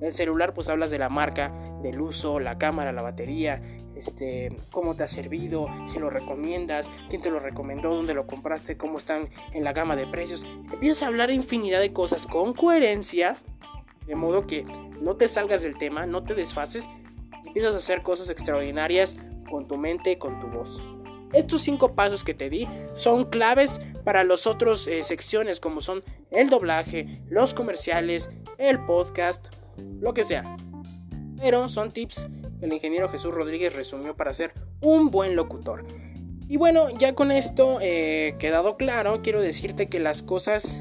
En 0.00 0.06
el 0.06 0.14
celular 0.14 0.54
pues 0.54 0.68
hablas 0.68 0.90
de 0.90 0.98
la 0.98 1.08
marca, 1.08 1.52
del 1.82 2.00
uso, 2.00 2.40
la 2.40 2.58
cámara, 2.58 2.92
la 2.92 3.02
batería, 3.02 3.62
este, 3.94 4.56
cómo 4.70 4.96
te 4.96 5.04
ha 5.04 5.08
servido, 5.08 5.66
si 5.86 5.98
lo 5.98 6.10
recomiendas, 6.10 6.90
quién 7.08 7.22
te 7.22 7.30
lo 7.30 7.38
recomendó, 7.38 7.94
dónde 7.94 8.14
lo 8.14 8.26
compraste, 8.26 8.76
cómo 8.76 8.98
están 8.98 9.28
en 9.52 9.64
la 9.64 9.72
gama 9.72 9.96
de 9.96 10.06
precios. 10.06 10.44
Empiezas 10.72 11.02
a 11.02 11.06
hablar 11.06 11.28
de 11.28 11.34
infinidad 11.34 11.80
de 11.80 11.92
cosas 11.92 12.26
con 12.26 12.54
coherencia, 12.54 13.36
de 14.06 14.14
modo 14.14 14.46
que 14.46 14.64
no 15.00 15.16
te 15.16 15.28
salgas 15.28 15.62
del 15.62 15.76
tema, 15.76 16.06
no 16.06 16.24
te 16.24 16.34
desfases, 16.34 16.88
empiezas 17.46 17.74
a 17.74 17.78
hacer 17.78 18.02
cosas 18.02 18.30
extraordinarias 18.30 19.18
con 19.48 19.68
tu 19.68 19.76
mente, 19.76 20.18
con 20.18 20.40
tu 20.40 20.48
voz. 20.48 20.82
Estos 21.32 21.62
cinco 21.62 21.94
pasos 21.94 22.22
que 22.24 22.34
te 22.34 22.50
di 22.50 22.68
son 22.94 23.24
claves 23.24 23.80
para 24.04 24.24
las 24.24 24.46
otras 24.46 24.86
eh, 24.86 25.02
secciones 25.02 25.60
como 25.60 25.80
son 25.80 26.04
el 26.30 26.50
doblaje, 26.50 27.20
los 27.28 27.54
comerciales, 27.54 28.30
el 28.58 28.84
podcast, 28.84 29.48
lo 30.00 30.14
que 30.14 30.24
sea. 30.24 30.56
Pero 31.40 31.68
son 31.68 31.92
tips 31.92 32.28
que 32.60 32.66
el 32.66 32.72
ingeniero 32.72 33.08
Jesús 33.08 33.34
Rodríguez 33.34 33.74
resumió 33.74 34.16
para 34.16 34.34
ser 34.34 34.52
un 34.80 35.10
buen 35.10 35.34
locutor. 35.34 35.84
Y 36.48 36.56
bueno, 36.56 36.90
ya 36.98 37.14
con 37.14 37.32
esto 37.32 37.78
eh, 37.80 38.36
quedado 38.38 38.76
claro, 38.76 39.22
quiero 39.22 39.40
decirte 39.40 39.88
que 39.88 39.98
las 39.98 40.22
cosas 40.22 40.78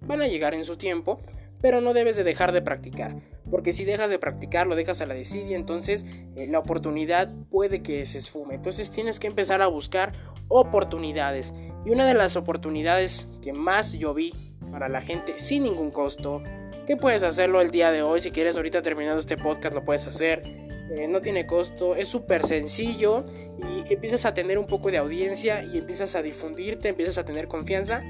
van 0.00 0.22
a 0.22 0.26
llegar 0.26 0.54
en 0.54 0.64
su 0.64 0.76
tiempo, 0.76 1.20
pero 1.60 1.80
no 1.80 1.92
debes 1.92 2.16
de 2.16 2.24
dejar 2.24 2.52
de 2.52 2.62
practicar. 2.62 3.16
Porque 3.50 3.72
si 3.72 3.84
dejas 3.84 4.10
de 4.10 4.18
practicar, 4.18 4.66
lo 4.66 4.76
dejas 4.76 5.00
a 5.00 5.06
la 5.06 5.14
desidia, 5.14 5.56
entonces 5.56 6.04
eh, 6.36 6.46
la 6.48 6.58
oportunidad 6.58 7.32
puede 7.50 7.82
que 7.82 8.04
se 8.06 8.18
esfume. 8.18 8.54
Entonces 8.54 8.90
tienes 8.90 9.18
que 9.18 9.26
empezar 9.26 9.62
a 9.62 9.68
buscar 9.68 10.12
oportunidades. 10.48 11.54
Y 11.84 11.90
una 11.90 12.06
de 12.06 12.14
las 12.14 12.36
oportunidades 12.36 13.28
que 13.42 13.52
más 13.52 13.94
yo 13.94 14.14
vi 14.14 14.32
para 14.70 14.88
la 14.88 15.00
gente 15.00 15.34
sin 15.38 15.62
ningún 15.62 15.90
costo, 15.90 16.42
que 16.86 16.96
puedes 16.96 17.22
hacerlo 17.22 17.60
el 17.60 17.70
día 17.70 17.90
de 17.90 18.02
hoy, 18.02 18.20
si 18.20 18.30
quieres 18.30 18.56
ahorita 18.56 18.82
terminando 18.82 19.20
este 19.20 19.36
podcast 19.36 19.74
lo 19.74 19.84
puedes 19.84 20.06
hacer. 20.06 20.42
Eh, 20.90 21.06
no 21.06 21.20
tiene 21.20 21.46
costo, 21.46 21.96
es 21.96 22.08
súper 22.08 22.46
sencillo 22.46 23.26
y 23.58 23.92
empiezas 23.92 24.24
a 24.24 24.32
tener 24.32 24.58
un 24.58 24.66
poco 24.66 24.90
de 24.90 24.96
audiencia 24.96 25.62
y 25.62 25.78
empiezas 25.78 26.16
a 26.16 26.22
difundirte, 26.22 26.88
empiezas 26.88 27.18
a 27.18 27.26
tener 27.26 27.46
confianza, 27.46 28.02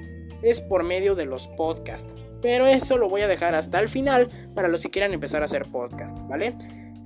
es 0.42 0.60
por 0.60 0.84
medio 0.84 1.16
de 1.16 1.26
los 1.26 1.48
podcasts. 1.48 2.14
Pero 2.40 2.66
eso 2.66 2.98
lo 2.98 3.08
voy 3.08 3.22
a 3.22 3.28
dejar 3.28 3.54
hasta 3.54 3.80
el 3.80 3.88
final 3.88 4.28
para 4.54 4.68
los 4.68 4.82
que 4.82 4.90
quieran 4.90 5.12
empezar 5.12 5.42
a 5.42 5.46
hacer 5.46 5.66
podcast, 5.66 6.16
¿vale? 6.28 6.54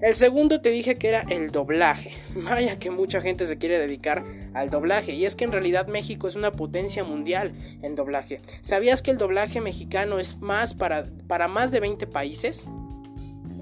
El 0.02 0.16
segundo 0.16 0.60
te 0.60 0.70
dije 0.70 0.96
que 0.96 1.08
era 1.08 1.20
el 1.28 1.52
doblaje. 1.52 2.10
Vaya 2.34 2.76
que 2.76 2.90
mucha 2.90 3.20
gente 3.20 3.46
se 3.46 3.56
quiere 3.56 3.78
dedicar 3.78 4.24
al 4.52 4.68
doblaje. 4.68 5.12
Y 5.12 5.24
es 5.24 5.36
que 5.36 5.44
en 5.44 5.52
realidad 5.52 5.86
México 5.86 6.26
es 6.26 6.34
una 6.34 6.50
potencia 6.50 7.04
mundial 7.04 7.52
en 7.82 7.94
doblaje. 7.94 8.40
¿Sabías 8.62 9.00
que 9.00 9.12
el 9.12 9.18
doblaje 9.18 9.60
mexicano 9.60 10.18
es 10.18 10.38
más 10.38 10.74
para, 10.74 11.06
para 11.28 11.46
más 11.46 11.70
de 11.70 11.78
20 11.78 12.08
países? 12.08 12.64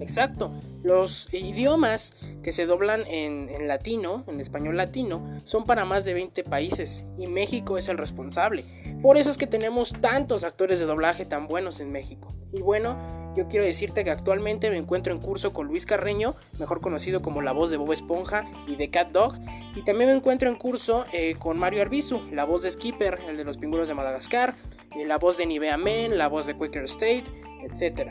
Exacto. 0.01 0.51
Los 0.83 1.29
idiomas 1.35 2.17
que 2.43 2.53
se 2.53 2.65
doblan 2.65 3.07
en, 3.07 3.51
en, 3.51 3.69
latino, 3.69 4.25
en 4.27 4.41
español 4.41 4.79
latino, 4.79 5.43
son 5.45 5.67
para 5.67 5.85
más 5.85 6.07
de 6.07 6.15
20 6.15 6.43
países 6.45 7.05
y 7.19 7.27
México 7.27 7.77
es 7.77 7.91
el 7.91 7.99
responsable. 7.99 8.65
Por 9.03 9.17
eso 9.17 9.31
es 9.31 9.39
que 9.39 9.47
tenemos 9.47 9.95
tantos 10.01 10.45
actores 10.45 10.79
de 10.79 10.85
doblaje 10.85 11.25
tan 11.25 11.47
buenos 11.47 11.81
en 11.81 11.91
México. 11.91 12.35
Y 12.53 12.61
bueno, 12.61 12.99
yo 13.35 13.49
quiero 13.49 13.65
decirte 13.65 14.05
que 14.05 14.11
actualmente 14.11 14.69
me 14.69 14.77
encuentro 14.77 15.15
en 15.15 15.21
curso 15.21 15.55
con 15.55 15.69
Luis 15.69 15.87
Carreño, 15.87 16.35
mejor 16.59 16.83
conocido 16.83 17.23
como 17.23 17.41
la 17.41 17.53
voz 17.53 17.71
de 17.71 17.79
Bob 17.79 17.93
Esponja 17.93 18.45
y 18.67 18.77
de 18.77 18.91
Cat 18.91 19.11
Dog. 19.13 19.39
Y 19.75 19.85
también 19.85 20.11
me 20.11 20.17
encuentro 20.17 20.51
en 20.51 20.57
curso 20.57 21.07
eh, 21.15 21.37
con 21.39 21.59
Mario 21.59 21.81
Arbizu, 21.81 22.29
la 22.31 22.45
voz 22.45 22.63
de 22.63 22.71
Skipper, 22.71 23.21
el 23.27 23.39
de 23.39 23.45
los 23.45 23.57
pingüinos 23.57 23.89
de 23.89 23.95
Madagascar, 23.95 24.57
eh, 24.95 25.07
la 25.07 25.17
voz 25.17 25.39
de 25.39 25.47
Nivea 25.47 25.79
Men, 25.79 26.19
la 26.19 26.29
voz 26.29 26.47
de 26.47 26.55
Quaker 26.55 26.85
State, 26.85 27.25
etc. 27.63 28.11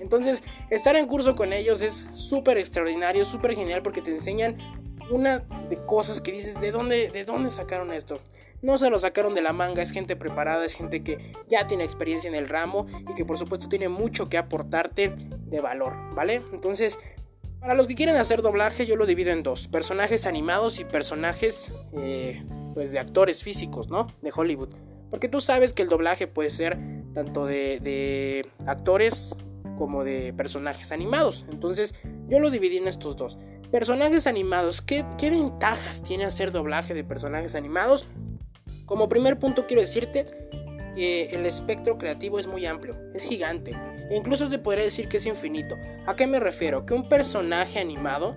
Entonces, 0.00 0.42
estar 0.70 0.96
en 0.96 1.06
curso 1.06 1.36
con 1.36 1.52
ellos 1.52 1.80
es 1.80 2.08
súper 2.10 2.58
extraordinario, 2.58 3.24
súper 3.24 3.54
genial 3.54 3.82
porque 3.82 4.02
te 4.02 4.10
enseñan 4.10 4.58
una 5.12 5.40
de 5.68 5.76
cosas 5.86 6.20
que 6.20 6.32
dices, 6.32 6.60
¿de 6.60 6.72
dónde, 6.72 7.10
¿de 7.10 7.24
dónde 7.24 7.50
sacaron 7.50 7.92
esto? 7.92 8.20
No 8.60 8.78
se 8.78 8.90
lo 8.90 8.98
sacaron 8.98 9.34
de 9.34 9.42
la 9.42 9.52
manga, 9.52 9.82
es 9.82 9.92
gente 9.92 10.16
preparada, 10.16 10.64
es 10.64 10.74
gente 10.74 11.02
que 11.02 11.32
ya 11.48 11.66
tiene 11.66 11.84
experiencia 11.84 12.28
en 12.28 12.34
el 12.34 12.48
ramo 12.48 12.86
y 13.08 13.14
que 13.14 13.24
por 13.24 13.38
supuesto 13.38 13.68
tiene 13.68 13.88
mucho 13.88 14.28
que 14.28 14.38
aportarte 14.38 15.14
de 15.46 15.60
valor, 15.60 15.94
¿vale? 16.14 16.42
Entonces, 16.52 16.98
para 17.60 17.74
los 17.74 17.86
que 17.86 17.94
quieren 17.94 18.16
hacer 18.16 18.42
doblaje 18.42 18.86
yo 18.86 18.96
lo 18.96 19.06
divido 19.06 19.30
en 19.30 19.42
dos, 19.42 19.68
personajes 19.68 20.26
animados 20.26 20.80
y 20.80 20.84
personajes 20.84 21.72
eh, 21.92 22.44
pues 22.74 22.92
de 22.92 22.98
actores 22.98 23.42
físicos, 23.42 23.88
¿no? 23.88 24.06
De 24.22 24.32
Hollywood. 24.34 24.70
Porque 25.10 25.28
tú 25.28 25.40
sabes 25.40 25.72
que 25.72 25.82
el 25.82 25.88
doblaje 25.88 26.26
puede 26.26 26.50
ser 26.50 26.78
tanto 27.14 27.46
de, 27.46 27.80
de 27.80 28.46
actores 28.66 29.34
como 29.78 30.04
de 30.04 30.32
personajes 30.34 30.92
animados. 30.92 31.46
Entonces 31.50 31.94
yo 32.28 32.40
lo 32.40 32.50
dividí 32.50 32.76
en 32.76 32.88
estos 32.88 33.16
dos. 33.16 33.38
Personajes 33.70 34.26
animados, 34.26 34.82
¿qué, 34.82 35.04
¿qué, 35.18 35.30
ventajas 35.30 36.02
tiene 36.02 36.24
hacer 36.24 36.52
doblaje 36.52 36.94
de 36.94 37.04
personajes 37.04 37.54
animados? 37.54 38.06
Como 38.88 39.08
primer 39.08 39.38
punto 39.38 39.66
quiero 39.66 39.82
decirte 39.82 40.26
que 40.96 41.26
el 41.26 41.44
espectro 41.44 41.98
creativo 41.98 42.38
es 42.38 42.46
muy 42.46 42.64
amplio, 42.64 42.96
es 43.14 43.22
gigante, 43.22 43.76
e 44.10 44.16
incluso 44.16 44.48
te 44.48 44.58
podría 44.58 44.84
decir 44.84 45.08
que 45.08 45.18
es 45.18 45.26
infinito. 45.26 45.76
¿A 46.06 46.16
qué 46.16 46.26
me 46.26 46.40
refiero? 46.40 46.86
Que 46.86 46.94
un 46.94 47.06
personaje 47.06 47.78
animado 47.78 48.34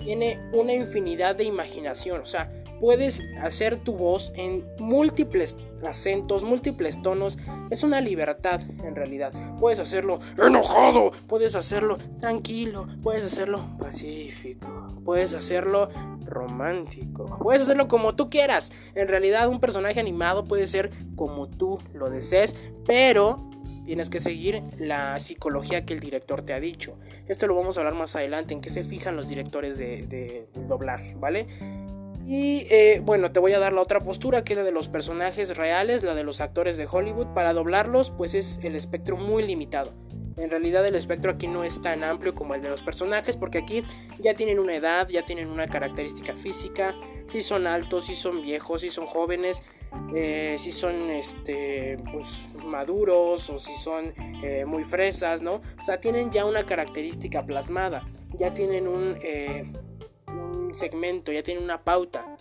tiene 0.00 0.40
una 0.52 0.74
infinidad 0.74 1.36
de 1.36 1.44
imaginación, 1.44 2.20
o 2.20 2.26
sea, 2.26 2.50
puedes 2.80 3.22
hacer 3.40 3.76
tu 3.76 3.94
voz 3.94 4.32
en 4.34 4.66
múltiples 4.78 5.56
acentos, 5.86 6.42
múltiples 6.42 7.00
tonos. 7.00 7.38
Es 7.70 7.82
una 7.82 8.00
libertad 8.00 8.60
en 8.84 8.94
realidad. 8.94 9.32
Puedes 9.58 9.78
hacerlo 9.80 10.20
enojado, 10.36 11.12
puedes 11.26 11.54
hacerlo 11.54 11.98
tranquilo, 12.20 12.86
puedes 13.02 13.24
hacerlo 13.24 13.64
pacífico, 13.78 15.00
puedes 15.04 15.34
hacerlo 15.34 15.88
romántico, 16.26 17.38
puedes 17.40 17.62
hacerlo 17.62 17.88
como 17.88 18.14
tú 18.14 18.30
quieras. 18.30 18.72
En 18.94 19.08
realidad 19.08 19.48
un 19.48 19.60
personaje 19.60 20.00
animado 20.00 20.44
puede 20.44 20.66
ser 20.66 20.90
como 21.16 21.48
tú 21.48 21.78
lo 21.94 22.10
desees, 22.10 22.56
pero 22.86 23.50
tienes 23.86 24.10
que 24.10 24.20
seguir 24.20 24.62
la 24.78 25.18
psicología 25.20 25.86
que 25.86 25.94
el 25.94 26.00
director 26.00 26.42
te 26.42 26.52
ha 26.52 26.60
dicho. 26.60 26.98
Esto 27.28 27.46
lo 27.46 27.54
vamos 27.54 27.78
a 27.78 27.80
hablar 27.80 27.94
más 27.94 28.14
adelante, 28.16 28.52
en 28.52 28.60
qué 28.60 28.68
se 28.68 28.84
fijan 28.84 29.16
los 29.16 29.28
directores 29.28 29.78
de, 29.78 30.48
doblaje, 30.68 31.14
¿vale? 31.14 31.46
Y 32.26 32.66
eh, 32.70 33.00
bueno, 33.04 33.30
te 33.30 33.38
voy 33.38 33.52
a 33.52 33.60
dar 33.60 33.72
la 33.72 33.80
otra 33.80 34.00
postura, 34.00 34.42
que 34.42 34.54
es 34.54 34.58
la 34.58 34.64
de 34.64 34.72
los 34.72 34.88
personajes 34.88 35.56
reales, 35.56 36.02
la 36.02 36.16
de 36.16 36.24
los 36.24 36.40
actores 36.40 36.76
de 36.76 36.88
Hollywood. 36.90 37.28
Para 37.34 37.52
doblarlos, 37.52 38.10
pues 38.10 38.34
es 38.34 38.58
el 38.64 38.74
espectro 38.74 39.16
muy 39.16 39.44
limitado. 39.44 39.92
En 40.36 40.50
realidad 40.50 40.86
el 40.86 40.94
espectro 40.94 41.30
aquí 41.30 41.46
no 41.46 41.64
es 41.64 41.80
tan 41.80 42.04
amplio 42.04 42.34
como 42.34 42.54
el 42.54 42.60
de 42.60 42.68
los 42.68 42.82
personajes, 42.82 43.36
porque 43.36 43.58
aquí 43.58 43.82
ya 44.18 44.34
tienen 44.34 44.58
una 44.58 44.74
edad, 44.74 45.08
ya 45.08 45.24
tienen 45.24 45.48
una 45.48 45.66
característica 45.66 46.34
física, 46.34 46.94
si 47.28 47.40
son 47.40 47.66
altos, 47.66 48.06
si 48.06 48.14
son 48.14 48.42
viejos, 48.42 48.82
si 48.82 48.90
son 48.90 49.06
jóvenes, 49.06 49.62
eh, 50.14 50.56
si 50.58 50.72
son 50.72 51.10
este, 51.10 51.98
pues, 52.12 52.50
maduros 52.64 53.48
o 53.48 53.58
si 53.58 53.74
son 53.76 54.12
eh, 54.42 54.64
muy 54.66 54.84
fresas, 54.84 55.40
¿no? 55.40 55.62
O 55.78 55.82
sea, 55.82 56.00
tienen 56.00 56.30
ya 56.30 56.44
una 56.44 56.64
característica 56.64 57.46
plasmada, 57.46 58.06
ya 58.38 58.52
tienen 58.52 58.86
un 58.88 59.18
segmento, 60.74 61.32
ya 61.32 61.42
tiene 61.42 61.62
una 61.62 61.82
pauta. 61.82 62.36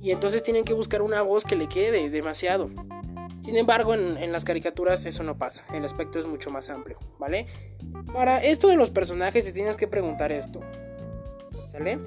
Y 0.00 0.12
entonces 0.12 0.42
tienen 0.42 0.64
que 0.64 0.72
buscar 0.72 1.02
una 1.02 1.22
voz 1.22 1.44
que 1.44 1.56
le 1.56 1.68
quede 1.68 2.08
demasiado. 2.08 2.70
Sin 3.48 3.56
embargo, 3.56 3.94
en, 3.94 4.30
las 4.30 4.44
caricaturas 4.44 5.06
eso 5.06 5.22
no 5.22 5.38
pasa. 5.38 5.64
El 5.72 5.82
aspecto 5.82 6.18
es 6.18 6.26
mucho 6.26 6.50
más 6.50 6.68
amplio, 6.68 6.98
¿vale? 7.18 7.46
Para 8.12 8.44
esto 8.44 8.68
de 8.68 8.76
los 8.76 8.90
personajes 8.90 9.42
te 9.42 9.52
tienes 9.52 9.74
que 9.78 9.88
preguntar 9.88 10.32
esto. 10.32 10.60
¿Sale? 11.68 11.98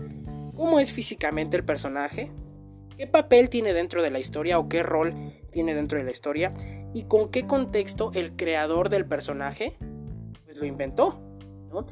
¿Cómo 0.56 0.80
es 0.80 0.94
físicamente 0.94 1.58
el 1.58 1.64
personaje? 1.64 2.32
¿Qué 2.96 3.08
papel 3.08 3.50
tiene 3.50 3.74
dentro 3.74 4.04
de 4.04 4.12
la 4.12 4.20
historia 4.20 4.60
o 4.60 4.70
qué 4.70 4.84
rol 4.84 5.16
tiene 5.52 5.74
dentro 5.74 5.98
de 5.98 6.04
la 6.04 6.12
historia? 6.12 6.54
¿Y 6.94 7.06
con 7.06 7.32
qué 7.32 7.48
contexto 7.48 8.12
el 8.14 8.36
creador 8.36 8.90
del 8.90 9.08
personaje 9.08 9.78
pues, 10.46 10.58
lo 10.58 10.68
inventó? 10.68 11.20
¿no? 11.72 11.88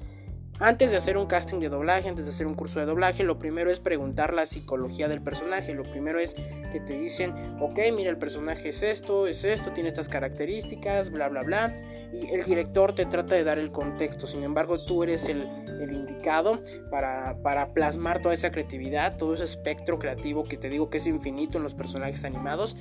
Antes 0.62 0.92
de 0.92 0.98
hacer 0.98 1.16
un 1.18 1.26
casting 1.26 1.62
de 1.62 1.70
doblaje, 1.70 2.10
antes 2.10 2.26
de 2.26 2.32
hacer 2.32 2.46
un 2.46 2.54
curso 2.54 2.82
de 2.82 2.86
doblaje, 2.86 3.24
lo 3.24 3.40
primero 3.40 3.72
es 3.72 3.80
preguntar 3.80 4.34
la 4.34 4.46
psicología 4.46 5.08
del 5.08 5.22
personaje. 5.22 5.74
Lo 5.74 5.84
primero 5.84 6.20
es 6.20 6.34
que 6.34 6.82
te 6.82 7.00
dicen, 7.00 7.34
ok, 7.62 7.80
mira, 7.96 8.10
el 8.10 8.18
personaje 8.18 8.68
es 8.70 8.84
esto, 8.84 9.26
es 9.26 9.46
esto, 9.46 9.72
tiene 9.72 9.88
estas 9.88 10.10
características, 10.10 11.12
bla, 11.12 11.30
bla, 11.30 11.44
bla. 11.44 11.74
Y 12.12 12.34
el 12.34 12.44
director 12.44 12.94
te 12.94 13.06
trata 13.06 13.36
de 13.36 13.46
dar 13.46 13.58
el 13.58 13.72
contexto. 13.72 14.28
Sin 14.28 14.44
embargo, 14.44 14.84
tú 14.84 15.04
eres 15.04 15.30
el, 15.30 15.48
indicado 15.80 16.62
para, 16.92 17.38
plasmar 17.74 18.22
toda 18.22 18.34
esa 18.34 18.52
creatividad, 18.52 19.16
todo 19.16 19.36
ese 19.36 19.46
espectro 19.46 19.98
creativo 19.98 20.44
que 20.44 20.58
te 20.58 20.68
digo 20.68 20.90
que 20.90 20.98
es 20.98 21.08
infinito 21.08 21.58
en 21.58 21.64
los 21.64 21.74
personajes 21.74 22.26
animados 22.26 22.76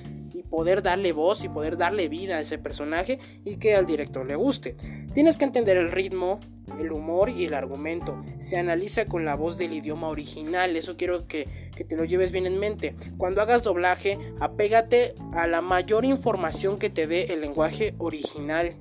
poder 0.50 0.83
darle 0.83 1.12
voz 1.12 1.45
y 1.45 1.49
poder 1.49 1.76
darle 1.76 2.09
vida 2.09 2.37
a 2.37 2.40
ese 2.40 2.59
personaje 2.59 3.19
y 3.45 3.57
que 3.57 3.75
al 3.75 3.87
director 3.87 4.26
le 4.26 4.37
guste. 4.37 4.76
Tienes 5.14 5.37
que 5.37 5.45
entender 5.45 5.76
el 5.76 5.90
ritmo, 5.90 6.40
el 6.78 6.93
humor 6.93 7.31
y 7.31 7.45
el 7.45 7.55
argumento. 7.55 8.23
Se 8.38 8.59
analiza 8.59 9.07
con 9.07 9.25
la 9.25 9.35
voz 9.35 9.59
del 9.59 9.73
idioma 9.73 10.09
original. 10.09 10.76
Eso 10.76 10.97
quiero 10.97 11.26
que, 11.26 11.71
te 11.88 11.97
lo 11.97 12.05
lleves 12.05 12.33
bien 12.33 12.47
en 12.47 12.59
mente. 12.59 12.95
Cuando 13.17 13.40
hagas 13.40 13.62
doblaje, 13.62 14.19
apégate 14.40 15.14
a 15.33 15.47
la 15.47 15.61
mayor 15.61 16.05
información 16.05 16.78
que 16.78 16.90
te 16.90 17.07
dé 17.07 17.25
el 17.33 17.40
lenguaje 17.40 17.95
original 17.99 18.76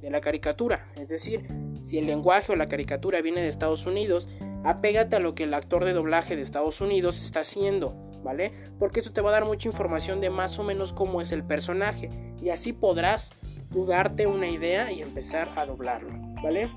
de 0.00 0.10
la 0.10 0.20
caricatura. 0.20 0.88
Es 0.96 1.08
decir, 1.08 1.46
si 1.82 1.98
el 1.98 2.06
lenguaje 2.06 2.52
o 2.52 2.56
la 2.56 2.68
caricatura 2.68 3.20
viene 3.22 3.40
de 3.40 3.48
Estados 3.48 3.86
Unidos, 3.86 4.28
apégate 4.64 5.16
a 5.16 5.20
lo 5.20 5.34
que 5.34 5.44
el 5.44 5.54
actor 5.54 5.84
de 5.84 5.92
doblaje 5.92 6.36
de 6.36 6.42
Estados 6.42 6.80
Unidos 6.80 7.22
está 7.22 7.40
haciendo, 7.40 7.94
¿vale? 8.22 8.52
Porque 8.78 9.00
eso 9.00 9.12
te 9.12 9.20
va 9.20 9.30
a 9.30 9.32
dar 9.32 9.44
mucha 9.44 9.68
información 9.68 10.20
de 10.20 10.30
más 10.30 10.58
o 10.58 10.64
menos 10.64 10.92
cómo 10.92 11.20
es 11.20 11.32
el 11.32 11.44
personaje. 11.44 12.08
Y 12.40 12.50
así 12.50 12.72
podrás 12.72 13.32
tú 13.72 13.86
darte 13.86 14.26
una 14.26 14.48
idea 14.48 14.92
y 14.92 15.02
empezar 15.02 15.50
a 15.56 15.66
doblarlo, 15.66 16.10
¿vale? 16.42 16.70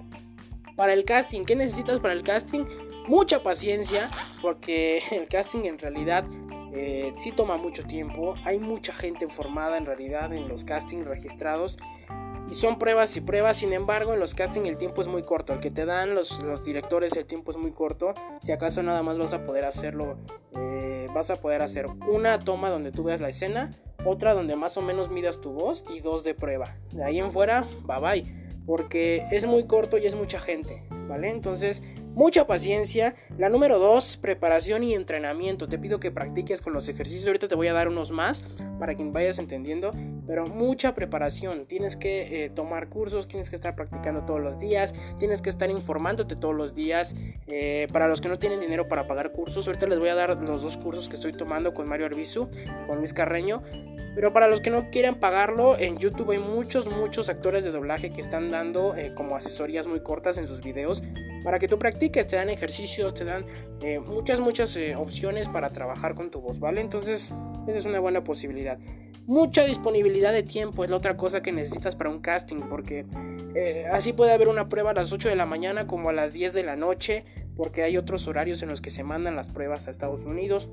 Para 0.75 0.93
el 0.93 1.05
casting, 1.05 1.43
¿qué 1.43 1.55
necesitas 1.55 1.99
para 1.99 2.13
el 2.13 2.23
casting? 2.23 2.65
Mucha 3.07 3.43
paciencia, 3.43 4.09
porque 4.41 5.01
el 5.11 5.27
casting 5.27 5.65
en 5.65 5.79
realidad 5.79 6.25
eh, 6.73 7.13
sí 7.17 7.31
toma 7.31 7.57
mucho 7.57 7.83
tiempo. 7.83 8.35
Hay 8.43 8.59
mucha 8.59 8.93
gente 8.93 9.27
formada 9.27 9.77
en 9.77 9.85
realidad 9.85 10.33
en 10.33 10.49
los 10.49 10.65
castings 10.65 11.05
registrados. 11.05 11.77
Y 12.49 12.53
son 12.53 12.77
pruebas 12.77 13.15
y 13.17 13.21
pruebas, 13.21 13.57
sin 13.57 13.73
embargo 13.73 14.13
en 14.13 14.19
los 14.19 14.35
castings 14.35 14.67
el 14.67 14.77
tiempo 14.77 15.01
es 15.01 15.07
muy 15.07 15.23
corto, 15.23 15.53
el 15.53 15.59
que 15.59 15.71
te 15.71 15.85
dan 15.85 16.13
los, 16.13 16.39
directores 16.63 17.15
el 17.15 17.25
tiempo 17.25 17.51
es 17.51 17.57
muy 17.57 17.71
corto, 17.71 18.13
si 18.41 18.51
acaso 18.51 18.83
nada 18.83 19.01
más 19.03 19.17
vas 19.17 19.33
a 19.33 19.45
poder 19.45 19.65
hacerlo, 19.65 20.17
eh, 20.55 21.07
vas 21.13 21.31
a 21.31 21.37
poder 21.37 21.61
hacer 21.61 21.87
una 22.07 22.39
toma 22.39 22.69
donde 22.69 22.91
tú 22.91 23.03
veas 23.03 23.19
la 23.19 23.29
escena, 23.29 23.71
otra 24.05 24.33
donde 24.33 24.55
más 24.55 24.77
o 24.77 24.81
menos 24.81 25.09
midas 25.09 25.41
tu 25.41 25.51
voz 25.51 25.83
y 25.89 25.99
dos 25.99 26.23
de 26.23 26.35
prueba. 26.35 26.75
De 26.91 27.03
ahí 27.03 27.19
en 27.19 27.31
fuera, 27.31 27.65
bye 27.87 27.99
bye 27.99 28.45
porque 28.65 29.27
es 29.31 29.45
muy 29.45 29.65
corto 29.65 29.97
y 29.97 30.05
es 30.05 30.15
mucha 30.15 30.39
gente, 30.39 30.83
¿vale? 31.07 31.29
Entonces, 31.29 31.83
mucha 32.15 32.47
paciencia. 32.47 33.13
La 33.37 33.49
número 33.49 33.77
dos, 33.77 34.17
preparación 34.17 34.83
y 34.83 34.93
entrenamiento. 34.93 35.67
Te 35.67 35.77
pido 35.77 35.99
que 35.99 36.11
practiques 36.11 36.61
con 36.61 36.73
los 36.73 36.89
ejercicios. 36.89 37.27
Ahorita 37.27 37.47
te 37.47 37.55
voy 37.55 37.67
a 37.67 37.73
dar 37.73 37.87
unos 37.87 38.11
más 38.11 38.43
para 38.79 38.95
que 38.95 39.03
vayas 39.03 39.37
entendiendo, 39.37 39.91
pero 40.25 40.47
mucha 40.47 40.95
preparación. 40.95 41.65
Tienes 41.65 41.95
que 41.95 42.45
eh, 42.45 42.49
tomar 42.49 42.89
cursos, 42.89 43.27
tienes 43.27 43.49
que 43.49 43.55
estar 43.55 43.75
practicando 43.75 44.25
todos 44.25 44.41
los 44.41 44.59
días, 44.59 44.93
tienes 45.19 45.41
que 45.41 45.49
estar 45.49 45.69
informándote 45.69 46.35
todos 46.35 46.55
los 46.55 46.73
días. 46.73 47.15
Eh, 47.47 47.87
para 47.91 48.07
los 48.07 48.21
que 48.21 48.29
no 48.29 48.39
tienen 48.39 48.59
dinero 48.59 48.87
para 48.87 49.07
pagar 49.07 49.31
cursos, 49.31 49.67
ahorita 49.67 49.87
les 49.87 49.99
voy 49.99 50.09
a 50.09 50.15
dar 50.15 50.41
los 50.41 50.63
dos 50.63 50.77
cursos 50.77 51.09
que 51.09 51.15
estoy 51.15 51.33
tomando 51.33 51.73
con 51.73 51.87
Mario 51.87 52.05
Arbizu, 52.05 52.49
con 52.87 52.97
Luis 52.99 53.13
Carreño. 53.13 53.61
Pero 54.15 54.31
para 54.31 54.47
los 54.47 54.61
que 54.61 54.69
no 54.69 54.89
quieran 54.91 55.15
pagarlo, 55.15 55.77
en 55.77 55.97
YouTube 55.97 56.31
hay 56.31 56.39
muchos, 56.39 56.87
muchos 56.87 57.27
actores 57.27 57.65
de 57.65 57.71
doblaje 57.71 58.13
que 58.13 58.21
están 58.21 58.49
dando 58.49 58.95
eh, 58.95 59.11
como 59.13 59.35
asesorías 59.35 59.87
muy 59.87 59.99
cortas 59.99 60.37
en 60.37 60.47
sus 60.47 60.61
videos 60.61 61.03
para 61.43 61.59
que 61.59 61.67
tú 61.67 61.77
practiques. 61.77 62.25
Te 62.25 62.37
dan 62.37 62.49
ejercicios, 62.49 63.13
te 63.13 63.25
dan 63.25 63.45
eh, 63.81 63.99
muchas, 63.99 64.39
muchas 64.39 64.75
eh, 64.77 64.95
opciones 64.95 65.49
para 65.49 65.71
trabajar 65.71 66.15
con 66.15 66.31
tu 66.31 66.39
voz, 66.39 66.61
¿vale? 66.61 66.79
Entonces, 66.79 67.33
esa 67.67 67.77
es 67.77 67.85
una 67.85 67.99
buena 67.99 68.23
posibilidad. 68.23 68.79
Mucha 69.27 69.65
disponibilidad 69.65 70.31
de 70.31 70.43
tiempo 70.43 70.85
es 70.85 70.89
la 70.89 70.95
otra 70.95 71.17
cosa 71.17 71.41
que 71.41 71.51
necesitas 71.51 71.97
para 71.97 72.09
un 72.09 72.19
casting, 72.19 72.61
porque 72.69 73.05
así 73.91 74.13
puede 74.13 74.31
haber 74.31 74.47
una 74.47 74.69
prueba 74.69 74.91
a 74.91 74.93
las 74.93 75.11
8 75.11 75.29
de 75.29 75.35
la 75.35 75.47
mañana 75.47 75.87
como 75.87 76.09
a 76.09 76.13
las 76.13 76.31
10 76.31 76.53
de 76.53 76.63
la 76.63 76.75
noche, 76.75 77.25
porque 77.57 77.81
hay 77.81 77.97
otros 77.97 78.27
horarios 78.27 78.61
en 78.61 78.69
los 78.69 78.81
que 78.81 78.91
se 78.91 79.03
mandan 79.03 79.35
las 79.35 79.49
pruebas 79.49 79.87
a 79.87 79.91
Estados 79.91 80.25
Unidos. 80.25 80.69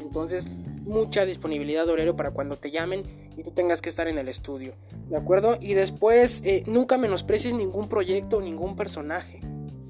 Entonces, 0.00 0.48
mucha 0.86 1.26
disponibilidad 1.26 1.84
de 1.84 1.92
horario 1.92 2.16
para 2.16 2.30
cuando 2.30 2.56
te 2.56 2.70
llamen 2.70 3.02
y 3.36 3.42
tú 3.42 3.50
tengas 3.50 3.82
que 3.82 3.88
estar 3.88 4.08
en 4.08 4.18
el 4.18 4.28
estudio. 4.28 4.74
¿De 5.08 5.16
acuerdo? 5.16 5.58
Y 5.60 5.74
después, 5.74 6.42
eh, 6.44 6.62
nunca 6.66 6.96
menosprecies 6.96 7.54
ningún 7.54 7.88
proyecto 7.88 8.38
o 8.38 8.40
ningún 8.40 8.76
personaje. 8.76 9.40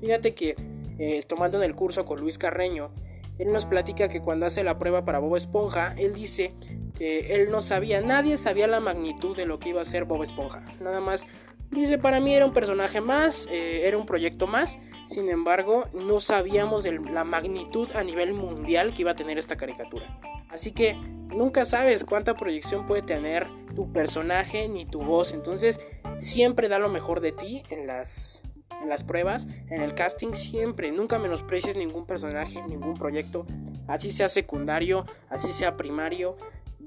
Fíjate 0.00 0.34
que 0.34 0.56
eh, 0.98 1.22
tomando 1.26 1.58
en 1.58 1.64
el 1.64 1.74
curso 1.74 2.04
con 2.04 2.20
Luis 2.20 2.38
Carreño, 2.38 2.90
él 3.38 3.52
nos 3.52 3.66
platica 3.66 4.08
que 4.08 4.22
cuando 4.22 4.46
hace 4.46 4.64
la 4.64 4.78
prueba 4.78 5.04
para 5.04 5.18
Bob 5.18 5.36
Esponja, 5.36 5.94
él 5.98 6.14
dice 6.14 6.54
que 6.94 7.34
él 7.34 7.50
no 7.50 7.60
sabía, 7.60 8.00
nadie 8.00 8.38
sabía 8.38 8.66
la 8.66 8.80
magnitud 8.80 9.36
de 9.36 9.44
lo 9.44 9.58
que 9.58 9.68
iba 9.68 9.82
a 9.82 9.84
ser 9.84 10.04
Bob 10.06 10.22
Esponja. 10.22 10.64
Nada 10.80 11.00
más 11.00 11.26
Dice, 11.70 11.98
para 11.98 12.20
mí 12.20 12.34
era 12.34 12.46
un 12.46 12.52
personaje 12.52 13.00
más, 13.00 13.46
eh, 13.50 13.86
era 13.86 13.98
un 13.98 14.06
proyecto 14.06 14.46
más, 14.46 14.78
sin 15.04 15.28
embargo 15.28 15.86
no 15.92 16.20
sabíamos 16.20 16.86
la 16.86 17.24
magnitud 17.24 17.90
a 17.94 18.02
nivel 18.02 18.32
mundial 18.32 18.94
que 18.94 19.02
iba 19.02 19.10
a 19.10 19.16
tener 19.16 19.38
esta 19.38 19.56
caricatura. 19.56 20.18
Así 20.48 20.72
que 20.72 20.94
nunca 20.94 21.64
sabes 21.64 22.04
cuánta 22.04 22.34
proyección 22.34 22.86
puede 22.86 23.02
tener 23.02 23.46
tu 23.74 23.92
personaje 23.92 24.68
ni 24.68 24.86
tu 24.86 25.02
voz, 25.02 25.32
entonces 25.32 25.80
siempre 26.18 26.68
da 26.68 26.78
lo 26.78 26.88
mejor 26.88 27.20
de 27.20 27.32
ti 27.32 27.62
en 27.68 27.86
las, 27.86 28.42
en 28.82 28.88
las 28.88 29.04
pruebas, 29.04 29.46
en 29.68 29.82
el 29.82 29.94
casting, 29.94 30.32
siempre, 30.32 30.90
nunca 30.92 31.18
menosprecies 31.18 31.76
ningún 31.76 32.06
personaje, 32.06 32.62
ningún 32.62 32.94
proyecto, 32.94 33.44
así 33.86 34.10
sea 34.10 34.28
secundario, 34.28 35.04
así 35.28 35.52
sea 35.52 35.76
primario, 35.76 36.36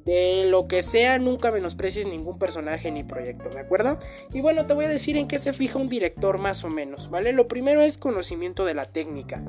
de 0.06 0.46
lo 0.46 0.68
que 0.68 0.82
sea, 0.82 1.20
nunca 1.20 1.52
menosprecies 1.52 2.08
ningún 2.08 2.40
personaje 2.40 2.92
ni 2.92 3.04
proyecto, 3.04 3.50
¿de 3.50 3.60
acuerdo? 3.60 4.00
Y 4.34 4.42
bueno, 4.42 4.66
te 4.66 4.74
voy 4.74 4.86
a 4.86 4.90
decir 4.90 5.18
en 5.18 5.28
qué 5.28 5.40
se 5.40 5.54
fija 5.54 5.80
un 5.80 5.90
director 5.90 6.38
más 6.38 6.64
o 6.64 6.70
menos, 6.70 7.10
¿vale? 7.10 7.34
Lo 7.34 7.48
primero 7.48 7.82
es 7.82 7.98
conocimiento 7.98 8.66
de 8.66 8.74
la 8.74 8.86
técnica. 8.86 9.44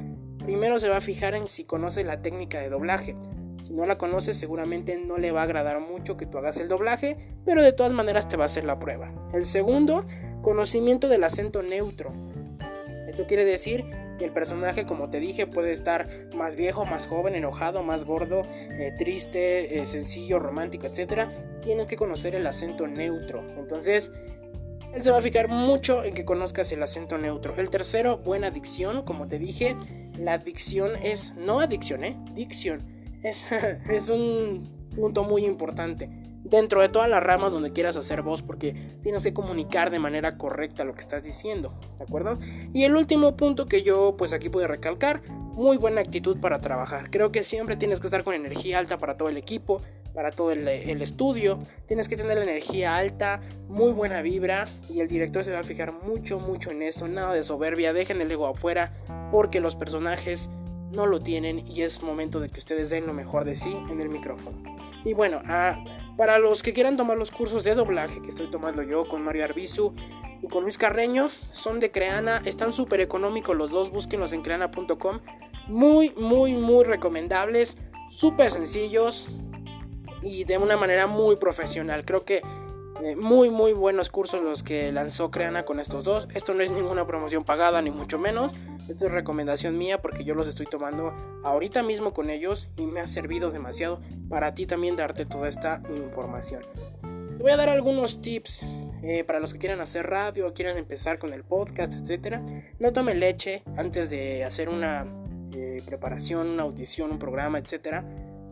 Primero 0.44 0.78
se 0.78 0.88
va 0.88 0.96
a 0.98 1.00
fijar 1.00 1.34
en 1.34 1.48
si 1.48 1.64
conoce 1.64 2.04
la 2.04 2.22
técnica 2.22 2.60
de 2.60 2.70
doblaje. 2.70 3.16
Si 3.60 3.74
no 3.74 3.84
la 3.84 3.98
conoces, 3.98 4.38
seguramente 4.38 4.96
no 4.96 5.18
le 5.18 5.32
va 5.32 5.42
a 5.42 5.44
agradar 5.44 5.80
mucho 5.80 6.16
que 6.16 6.26
tú 6.26 6.38
hagas 6.38 6.58
el 6.58 6.68
doblaje, 6.68 7.16
pero 7.44 7.62
de 7.62 7.72
todas 7.72 7.92
maneras 7.92 8.28
te 8.28 8.36
va 8.36 8.44
a 8.44 8.46
hacer 8.46 8.64
la 8.64 8.78
prueba. 8.78 9.12
El 9.34 9.44
segundo, 9.44 10.06
conocimiento 10.42 11.08
del 11.08 11.24
acento 11.24 11.62
neutro. 11.62 12.12
Esto 13.06 13.26
quiere 13.26 13.44
decir 13.44 13.84
el 14.24 14.32
personaje, 14.32 14.86
como 14.86 15.10
te 15.10 15.20
dije, 15.20 15.46
puede 15.46 15.72
estar 15.72 16.08
más 16.34 16.56
viejo, 16.56 16.84
más 16.84 17.06
joven, 17.06 17.34
enojado, 17.34 17.82
más 17.82 18.04
gordo, 18.04 18.42
eh, 18.44 18.92
triste, 18.98 19.80
eh, 19.80 19.86
sencillo, 19.86 20.38
romántico, 20.38 20.86
etc. 20.86 21.28
Tienes 21.62 21.86
que 21.86 21.96
conocer 21.96 22.34
el 22.34 22.46
acento 22.46 22.86
neutro. 22.86 23.44
Entonces, 23.58 24.12
él 24.94 25.02
se 25.02 25.10
va 25.10 25.18
a 25.18 25.22
fijar 25.22 25.48
mucho 25.48 26.04
en 26.04 26.14
que 26.14 26.24
conozcas 26.24 26.70
el 26.72 26.82
acento 26.82 27.18
neutro. 27.18 27.54
El 27.56 27.70
tercero, 27.70 28.18
buena 28.18 28.50
dicción. 28.50 29.02
Como 29.02 29.28
te 29.28 29.38
dije, 29.38 29.76
la 30.18 30.38
dicción 30.38 30.92
es, 31.02 31.34
no 31.36 31.60
adicción, 31.60 32.04
¿eh? 32.04 32.16
Dicción. 32.34 32.82
Es, 33.22 33.46
es 33.88 34.08
un 34.08 34.68
punto 34.94 35.24
muy 35.24 35.44
importante 35.44 36.19
dentro 36.50 36.82
de 36.82 36.88
todas 36.88 37.08
las 37.08 37.22
ramas 37.22 37.52
donde 37.52 37.72
quieras 37.72 37.96
hacer 37.96 38.22
voz 38.22 38.42
porque 38.42 38.74
tienes 39.02 39.22
que 39.22 39.32
comunicar 39.32 39.90
de 39.90 39.98
manera 39.98 40.36
correcta 40.36 40.84
lo 40.84 40.94
que 40.94 41.00
estás 41.00 41.22
diciendo, 41.22 41.72
¿de 41.98 42.04
acuerdo? 42.04 42.38
Y 42.74 42.84
el 42.84 42.96
último 42.96 43.36
punto 43.36 43.66
que 43.66 43.82
yo 43.82 44.14
pues 44.18 44.32
aquí 44.32 44.48
puedo 44.48 44.66
recalcar, 44.66 45.22
muy 45.28 45.76
buena 45.76 46.00
actitud 46.00 46.38
para 46.40 46.60
trabajar. 46.60 47.10
Creo 47.10 47.32
que 47.32 47.42
siempre 47.42 47.76
tienes 47.76 48.00
que 48.00 48.06
estar 48.06 48.24
con 48.24 48.34
energía 48.34 48.78
alta 48.78 48.98
para 48.98 49.16
todo 49.16 49.28
el 49.28 49.36
equipo, 49.36 49.80
para 50.14 50.32
todo 50.32 50.50
el, 50.50 50.66
estudio, 51.02 51.60
tienes 51.86 52.08
que 52.08 52.16
tener 52.16 52.36
energía 52.38 52.96
alta, 52.96 53.40
muy 53.68 53.92
buena 53.92 54.22
vibra 54.22 54.66
y 54.88 55.00
el 55.00 55.08
director 55.08 55.44
se 55.44 55.52
va 55.52 55.60
a 55.60 55.64
fijar 55.64 55.92
mucho, 55.92 56.40
mucho 56.40 56.70
en 56.72 56.82
eso, 56.82 57.06
nada 57.06 57.32
de 57.32 57.44
soberbia, 57.44 57.92
dejen 57.92 58.20
el 58.20 58.30
ego 58.30 58.46
afuera 58.46 58.92
porque 59.30 59.60
los 59.60 59.76
personajes 59.76 60.50
no 60.90 61.06
lo 61.06 61.20
tienen 61.20 61.66
y 61.66 61.82
es 61.82 62.02
momento 62.02 62.40
de 62.40 62.48
que 62.48 62.58
ustedes 62.58 62.90
den 62.90 63.06
lo 63.06 63.12
mejor 63.12 63.44
de 63.44 63.56
sí 63.56 63.76
en 63.90 64.00
el 64.00 64.08
micrófono. 64.08 64.58
Y 65.04 65.14
bueno, 65.14 65.40
ah, 65.46 65.82
para 66.20 66.38
los 66.38 66.62
que 66.62 66.74
quieran 66.74 66.98
tomar 66.98 67.16
los 67.16 67.30
cursos 67.30 67.64
de 67.64 67.74
doblaje 67.74 68.20
que 68.20 68.28
estoy 68.28 68.50
tomando 68.50 68.82
yo 68.82 69.08
con 69.08 69.22
Mario 69.22 69.42
Arbizu 69.42 69.94
y 70.42 70.48
con 70.48 70.64
Luis 70.64 70.76
Carreño, 70.76 71.30
son 71.52 71.80
de 71.80 71.90
Creana, 71.90 72.42
están 72.44 72.74
súper 72.74 73.00
económicos 73.00 73.56
los 73.56 73.70
dos, 73.70 73.90
búsquenlos 73.90 74.34
en 74.34 74.42
creana.com. 74.42 75.20
Muy, 75.66 76.10
muy, 76.18 76.52
muy 76.52 76.84
recomendables, 76.84 77.78
súper 78.10 78.50
sencillos 78.50 79.28
y 80.20 80.44
de 80.44 80.58
una 80.58 80.76
manera 80.76 81.06
muy 81.06 81.36
profesional. 81.36 82.04
Creo 82.04 82.26
que 82.26 82.42
muy 83.16 83.50
muy 83.50 83.72
buenos 83.72 84.10
cursos 84.10 84.42
los 84.42 84.62
que 84.62 84.92
lanzó 84.92 85.30
Creana 85.30 85.64
con 85.64 85.80
estos 85.80 86.04
dos. 86.04 86.28
Esto 86.34 86.54
no 86.54 86.62
es 86.62 86.70
ninguna 86.70 87.06
promoción 87.06 87.44
pagada 87.44 87.80
ni 87.82 87.90
mucho 87.90 88.18
menos. 88.18 88.54
Esta 88.88 89.06
es 89.06 89.12
recomendación 89.12 89.78
mía 89.78 90.02
porque 90.02 90.24
yo 90.24 90.34
los 90.34 90.48
estoy 90.48 90.66
tomando 90.66 91.12
ahorita 91.44 91.82
mismo 91.82 92.12
con 92.12 92.30
ellos 92.30 92.68
y 92.76 92.86
me 92.86 93.00
ha 93.00 93.06
servido 93.06 93.50
demasiado 93.50 94.00
para 94.28 94.54
ti 94.54 94.66
también 94.66 94.96
darte 94.96 95.26
toda 95.26 95.48
esta 95.48 95.82
información. 95.96 96.62
Te 97.02 97.42
voy 97.42 97.52
a 97.52 97.56
dar 97.56 97.70
algunos 97.70 98.20
tips 98.20 98.62
eh, 99.02 99.24
para 99.24 99.40
los 99.40 99.54
que 99.54 99.58
quieran 99.58 99.80
hacer 99.80 100.06
radio, 100.06 100.52
quieran 100.52 100.76
empezar 100.76 101.18
con 101.18 101.32
el 101.32 101.42
podcast, 101.42 101.92
etc. 101.94 102.36
No 102.78 102.92
tomen 102.92 103.18
leche 103.18 103.62
antes 103.76 104.10
de 104.10 104.44
hacer 104.44 104.68
una 104.68 105.06
eh, 105.52 105.82
preparación, 105.86 106.48
una 106.48 106.64
audición, 106.64 107.10
un 107.10 107.18
programa, 107.18 107.58
etc. 107.58 108.02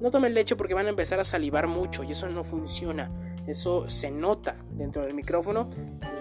No 0.00 0.10
tomen 0.10 0.32
leche 0.32 0.56
porque 0.56 0.72
van 0.72 0.86
a 0.86 0.90
empezar 0.90 1.20
a 1.20 1.24
salivar 1.24 1.66
mucho 1.66 2.02
y 2.02 2.12
eso 2.12 2.28
no 2.28 2.44
funciona. 2.44 3.10
Eso 3.48 3.88
se 3.88 4.10
nota 4.10 4.56
dentro 4.72 5.02
del 5.02 5.14
micrófono 5.14 5.70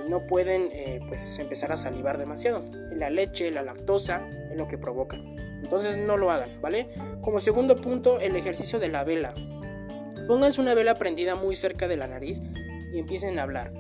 y 0.06 0.10
no 0.10 0.26
pueden 0.28 0.70
eh, 0.72 1.02
pues 1.10 1.38
empezar 1.40 1.74
a 1.74 1.78
salivar 1.78 2.18
demasiado. 2.18 2.64
La 2.96 3.10
leche, 3.10 3.52
la 3.52 3.64
lactosa 3.64 4.26
es 4.50 4.58
lo 4.58 4.68
que 4.68 4.78
provoca. 4.78 5.18
Entonces 5.62 5.98
no 5.98 6.16
lo 6.16 6.32
hagan, 6.32 6.62
¿vale? 6.62 6.88
Como 7.22 7.42
segundo 7.42 7.76
punto, 7.76 8.22
el 8.22 8.38
ejercicio 8.38 8.80
de 8.80 8.88
la 8.88 9.04
vela. 9.04 9.34
Pónganse 10.28 10.62
una 10.62 10.74
vela 10.74 10.96
prendida 10.96 11.36
muy 11.36 11.58
cerca 11.58 11.90
de 11.90 11.98
la 11.98 12.08
nariz 12.08 12.42
y 12.94 13.00
empiecen 13.00 13.38
a 13.40 13.44
hablar. 13.44 13.74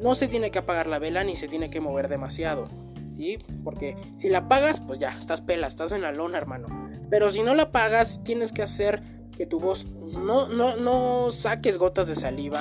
No 0.00 0.14
se 0.14 0.26
tiene 0.26 0.50
que 0.50 0.60
apagar 0.60 0.86
la 0.86 0.98
vela 0.98 1.24
ni 1.24 1.36
se 1.36 1.48
tiene 1.48 1.68
que 1.68 1.80
mover 1.80 2.08
demasiado, 2.08 2.68
¿sí? 3.12 3.38
Porque 3.64 3.96
si 4.16 4.30
la 4.30 4.38
apagas, 4.38 4.80
pues 4.80 4.98
ya, 4.98 5.18
estás 5.18 5.42
pela, 5.42 5.66
estás 5.66 5.92
en 5.92 6.00
la 6.00 6.12
lona, 6.12 6.38
hermano. 6.38 6.66
Pero 7.10 7.30
si 7.30 7.42
no 7.42 7.54
la 7.54 7.64
apagas, 7.64 8.22
tienes 8.24 8.52
que 8.52 8.62
hacer 8.62 9.02
que 9.38 9.46
tu 9.46 9.60
voz 9.60 9.86
no, 9.92 10.48
no, 10.48 10.76
no 10.76 11.30
saques 11.30 11.78
gotas 11.78 12.08
de 12.08 12.16
saliva, 12.16 12.60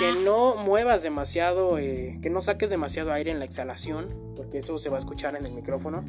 que 0.00 0.24
no 0.24 0.56
muevas 0.56 1.04
demasiado, 1.04 1.78
eh, 1.78 2.18
que 2.20 2.28
no 2.28 2.42
saques 2.42 2.70
demasiado 2.70 3.12
aire 3.12 3.30
en 3.30 3.38
la 3.38 3.44
exhalación, 3.44 4.08
porque 4.34 4.58
eso 4.58 4.76
se 4.78 4.90
va 4.90 4.96
a 4.96 4.98
escuchar 4.98 5.36
en 5.36 5.46
el 5.46 5.52
micrófono, 5.52 6.04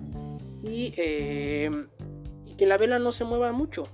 y, 0.63 0.95
eh, 0.97 1.69
y 2.43 2.55
que 2.55 2.65
la 2.65 2.77
vela 2.77 2.97
no 2.97 3.11
se 3.11 3.23
mueva 3.23 3.51
mucho. 3.51 3.87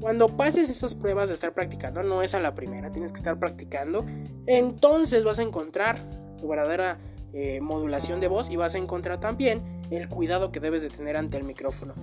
Cuando 0.00 0.36
pases 0.36 0.68
esas 0.68 0.96
pruebas 0.96 1.28
de 1.28 1.36
estar 1.36 1.54
practicando, 1.54 2.02
no 2.02 2.22
es 2.22 2.34
a 2.34 2.40
la 2.40 2.56
primera, 2.56 2.90
tienes 2.90 3.12
que 3.12 3.18
estar 3.18 3.38
practicando, 3.38 4.04
entonces 4.46 5.24
vas 5.24 5.38
a 5.38 5.44
encontrar 5.44 6.10
tu 6.38 6.48
verdadera 6.48 6.98
eh, 7.32 7.60
modulación 7.60 8.18
de 8.20 8.26
voz 8.26 8.50
y 8.50 8.56
vas 8.56 8.74
a 8.74 8.78
encontrar 8.78 9.20
también 9.20 9.62
el 9.90 10.08
cuidado 10.08 10.50
que 10.50 10.58
debes 10.58 10.82
de 10.82 10.90
tener 10.90 11.16
ante 11.16 11.36
el 11.36 11.44
micrófono. 11.44 11.94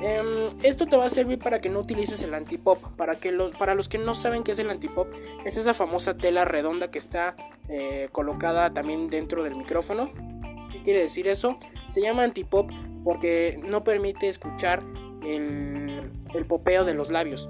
Em, 0.00 0.48
esto 0.62 0.86
te 0.86 0.96
va 0.96 1.06
a 1.06 1.08
servir 1.08 1.38
para 1.38 1.60
que 1.60 1.68
no 1.68 1.80
utilices 1.80 2.22
el 2.22 2.34
antipop. 2.34 2.78
Para, 2.96 3.18
que 3.18 3.32
para 3.58 3.74
los 3.74 3.88
que 3.88 3.98
no 3.98 4.14
saben 4.14 4.44
qué 4.44 4.52
es 4.52 4.58
el 4.58 4.70
antipop, 4.70 5.08
es 5.44 5.56
esa 5.56 5.74
famosa 5.74 6.16
tela 6.16 6.44
redonda 6.44 6.90
que 6.90 6.98
está 6.98 7.36
eh, 7.68 8.08
colocada 8.12 8.72
también 8.72 9.10
dentro 9.10 9.42
del 9.42 9.56
micrófono. 9.56 10.12
¿Qué 10.70 10.82
quiere 10.82 11.00
decir 11.00 11.26
eso? 11.26 11.58
Se 11.88 12.00
llama 12.00 12.22
antipop 12.22 12.70
porque 13.02 13.60
no 13.64 13.82
permite 13.84 14.28
escuchar 14.28 14.84
el, 15.24 16.12
el 16.34 16.46
popeo 16.46 16.84
de 16.84 16.94
los 16.94 17.10
labios. 17.10 17.48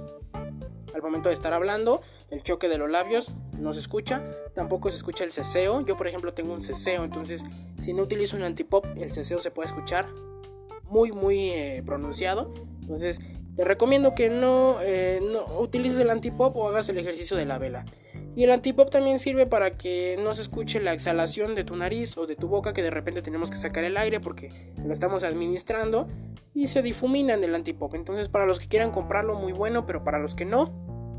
Al 0.94 1.02
momento 1.02 1.28
de 1.28 1.34
estar 1.34 1.52
hablando, 1.52 2.00
el 2.30 2.42
choque 2.42 2.68
de 2.68 2.78
los 2.78 2.90
labios 2.90 3.32
no 3.58 3.74
se 3.74 3.80
escucha, 3.80 4.22
tampoco 4.54 4.90
se 4.90 4.96
escucha 4.96 5.24
el 5.24 5.32
ceseo. 5.32 5.84
Yo, 5.84 5.96
por 5.96 6.08
ejemplo, 6.08 6.32
tengo 6.32 6.54
un 6.54 6.62
ceseo, 6.62 7.04
entonces 7.04 7.44
si 7.78 7.92
no 7.92 8.02
utilizo 8.04 8.36
un 8.36 8.42
antipop, 8.42 8.86
el 8.96 9.12
ceseo 9.12 9.38
se 9.38 9.50
puede 9.50 9.66
escuchar 9.66 10.08
muy, 10.88 11.12
muy 11.12 11.50
eh, 11.50 11.82
pronunciado. 11.84 12.52
Entonces, 12.80 13.20
te 13.56 13.64
recomiendo 13.64 14.14
que 14.14 14.30
no, 14.30 14.78
eh, 14.82 15.20
no 15.20 15.60
utilices 15.60 15.98
el 16.00 16.10
antipop 16.10 16.56
o 16.56 16.68
hagas 16.68 16.88
el 16.88 16.98
ejercicio 16.98 17.36
de 17.36 17.44
la 17.44 17.58
vela. 17.58 17.84
Y 18.36 18.44
el 18.44 18.52
antipop 18.52 18.88
también 18.88 19.18
sirve 19.18 19.46
para 19.46 19.76
que 19.76 20.16
no 20.22 20.32
se 20.32 20.42
escuche 20.42 20.80
la 20.80 20.92
exhalación 20.92 21.56
de 21.56 21.64
tu 21.64 21.74
nariz 21.74 22.16
o 22.16 22.26
de 22.26 22.36
tu 22.36 22.46
boca, 22.46 22.72
que 22.72 22.82
de 22.82 22.90
repente 22.90 23.20
tenemos 23.20 23.50
que 23.50 23.56
sacar 23.56 23.82
el 23.82 23.96
aire 23.96 24.20
porque 24.20 24.50
lo 24.84 24.92
estamos 24.92 25.24
administrando 25.24 26.06
y 26.54 26.68
se 26.68 26.82
difumina 26.82 27.34
en 27.34 27.42
el 27.42 27.54
antipop. 27.54 27.94
Entonces, 27.96 28.28
para 28.28 28.46
los 28.46 28.60
que 28.60 28.68
quieran 28.68 28.92
comprarlo, 28.92 29.34
muy 29.34 29.52
bueno, 29.52 29.86
pero 29.86 30.04
para 30.04 30.20
los 30.20 30.36
que 30.36 30.44
no, 30.44 30.72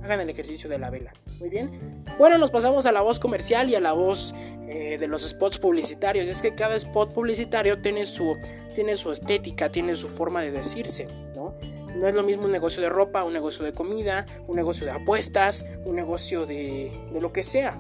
hagan 0.04 0.22
el 0.22 0.30
ejercicio 0.30 0.70
de 0.70 0.80
la 0.80 0.90
vela. 0.90 1.12
Muy 1.40 1.50
bien. 1.50 2.04
Bueno, 2.18 2.38
nos 2.38 2.52
pasamos 2.52 2.86
a 2.86 2.92
la 2.92 3.02
voz 3.02 3.20
comercial 3.20 3.70
y 3.70 3.76
a 3.76 3.82
la 3.82 3.92
voz 3.92 4.34
eh, 4.68 4.98
de 5.00 5.08
los 5.08 5.28
spots 5.28 5.58
publicitarios. 5.58 6.28
Es 6.28 6.42
que 6.42 6.56
cada 6.56 6.76
spot 6.76 7.14
publicitario 7.14 7.82
tiene 7.82 8.06
su, 8.06 8.38
tiene 8.76 8.98
su 8.98 9.12
estética, 9.12 9.72
tiene 9.72 9.96
su 9.96 10.08
forma 10.08 10.42
de 10.42 10.52
decirse, 10.52 11.08
¿no? 11.36 11.56
No 11.96 12.08
es 12.08 12.14
lo 12.14 12.24
mismo 12.24 12.46
un 12.46 12.52
negocio 12.52 12.82
de 12.82 12.90
ropa, 12.90 13.24
un 13.24 13.34
negocio 13.34 13.66
de 13.66 13.74
comida, 13.74 14.26
un 14.48 14.56
negocio 14.56 14.86
de 14.86 14.92
apuestas, 14.92 15.66
un 15.86 15.96
negocio 15.96 16.46
de, 16.46 16.92
lo 17.20 17.34
que 17.34 17.44
sea. 17.44 17.76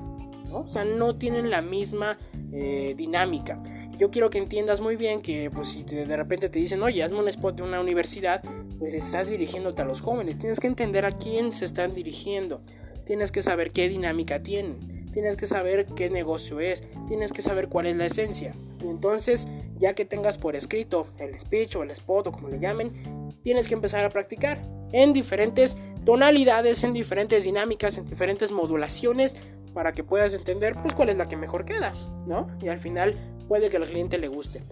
¿no? 0.49 0.61
O 0.61 0.67
sea, 0.67 0.83
no 0.83 1.15
tienen 1.15 1.49
la 1.49 1.61
misma 1.61 2.17
eh, 2.51 2.95
dinámica. 2.97 3.61
Yo 3.99 4.09
quiero 4.09 4.29
que 4.29 4.37
entiendas 4.37 4.81
muy 4.81 4.95
bien 4.95 5.21
que 5.21 5.51
pues, 5.51 5.69
si 5.69 5.83
de 5.83 6.15
repente 6.15 6.49
te 6.49 6.57
dicen, 6.57 6.81
oye, 6.81 7.03
hazme 7.03 7.19
un 7.19 7.27
spot 7.27 7.57
de 7.57 7.63
una 7.63 7.81
universidad, 7.81 8.41
pues 8.79 8.93
estás 8.93 9.29
dirigiéndote 9.29 9.81
a 9.81 9.85
los 9.85 10.01
jóvenes. 10.01 10.39
Tienes 10.39 10.59
que 10.59 10.67
entender 10.67 11.05
a 11.05 11.11
quién 11.11 11.51
se 11.51 11.65
están 11.65 11.93
dirigiendo. 11.93 12.61
Tienes 13.05 13.31
que 13.31 13.41
saber 13.41 13.71
qué 13.71 13.89
dinámica 13.89 14.41
tienen. 14.41 14.98
Tienes 15.13 15.37
que 15.37 15.47
saber 15.47 15.85
qué 15.87 16.09
negocio 16.09 16.59
es. 16.59 16.83
Tienes 17.07 17.33
que 17.33 17.41
saber 17.41 17.67
cuál 17.69 17.87
es 17.87 17.95
la 17.95 18.05
esencia. 18.05 18.53
Y 18.83 18.87
entonces, 18.87 19.47
ya 19.77 19.93
que 19.93 20.05
tengas 20.05 20.37
por 20.37 20.55
escrito 20.55 21.07
el 21.17 21.37
speech 21.39 21.75
o 21.75 21.83
el 21.83 21.91
spot 21.91 22.27
o 22.27 22.31
como 22.31 22.49
le 22.49 22.59
llamen, 22.59 23.33
tienes 23.41 23.67
que 23.67 23.73
empezar 23.73 24.05
a 24.05 24.09
practicar 24.09 24.61
en 24.91 25.13
diferentes 25.13 25.77
tonalidades, 26.05 26.83
en 26.83 26.93
diferentes 26.93 27.43
dinámicas, 27.43 27.97
en 27.97 28.05
diferentes 28.05 28.51
modulaciones 28.51 29.37
para 29.73 29.93
que 29.93 30.03
puedas 30.03 30.33
entender 30.33 30.75
pues 30.81 30.93
cuál 30.93 31.09
es 31.09 31.17
la 31.17 31.27
que 31.27 31.37
mejor 31.37 31.65
queda, 31.65 31.93
¿no? 32.25 32.47
Y 32.61 32.69
al 32.69 32.79
final 32.79 33.15
puede 33.47 33.69
que 33.69 33.77
al 33.77 33.87
cliente 33.87 34.17
le 34.17 34.27
guste. 34.27 34.63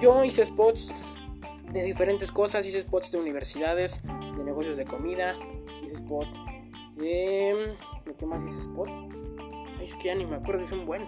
Yo 0.00 0.24
hice 0.24 0.44
spots 0.44 0.92
de 1.72 1.82
diferentes 1.82 2.32
cosas. 2.32 2.66
Hice 2.66 2.80
spots 2.80 3.12
de 3.12 3.18
universidades, 3.18 4.00
de 4.36 4.44
negocios 4.44 4.76
de 4.76 4.84
comida. 4.84 5.34
Hice 5.84 5.96
spot 5.96 6.26
de. 6.96 7.76
¿De 8.04 8.14
qué 8.14 8.26
más 8.26 8.42
hice 8.42 8.60
spot? 8.60 8.88
Es 9.82 9.96
que 9.96 10.08
ya 10.08 10.14
ni 10.14 10.26
me 10.26 10.36
acuerdo, 10.36 10.62
hice 10.62 10.74
un 10.74 10.86
buen. 10.86 11.04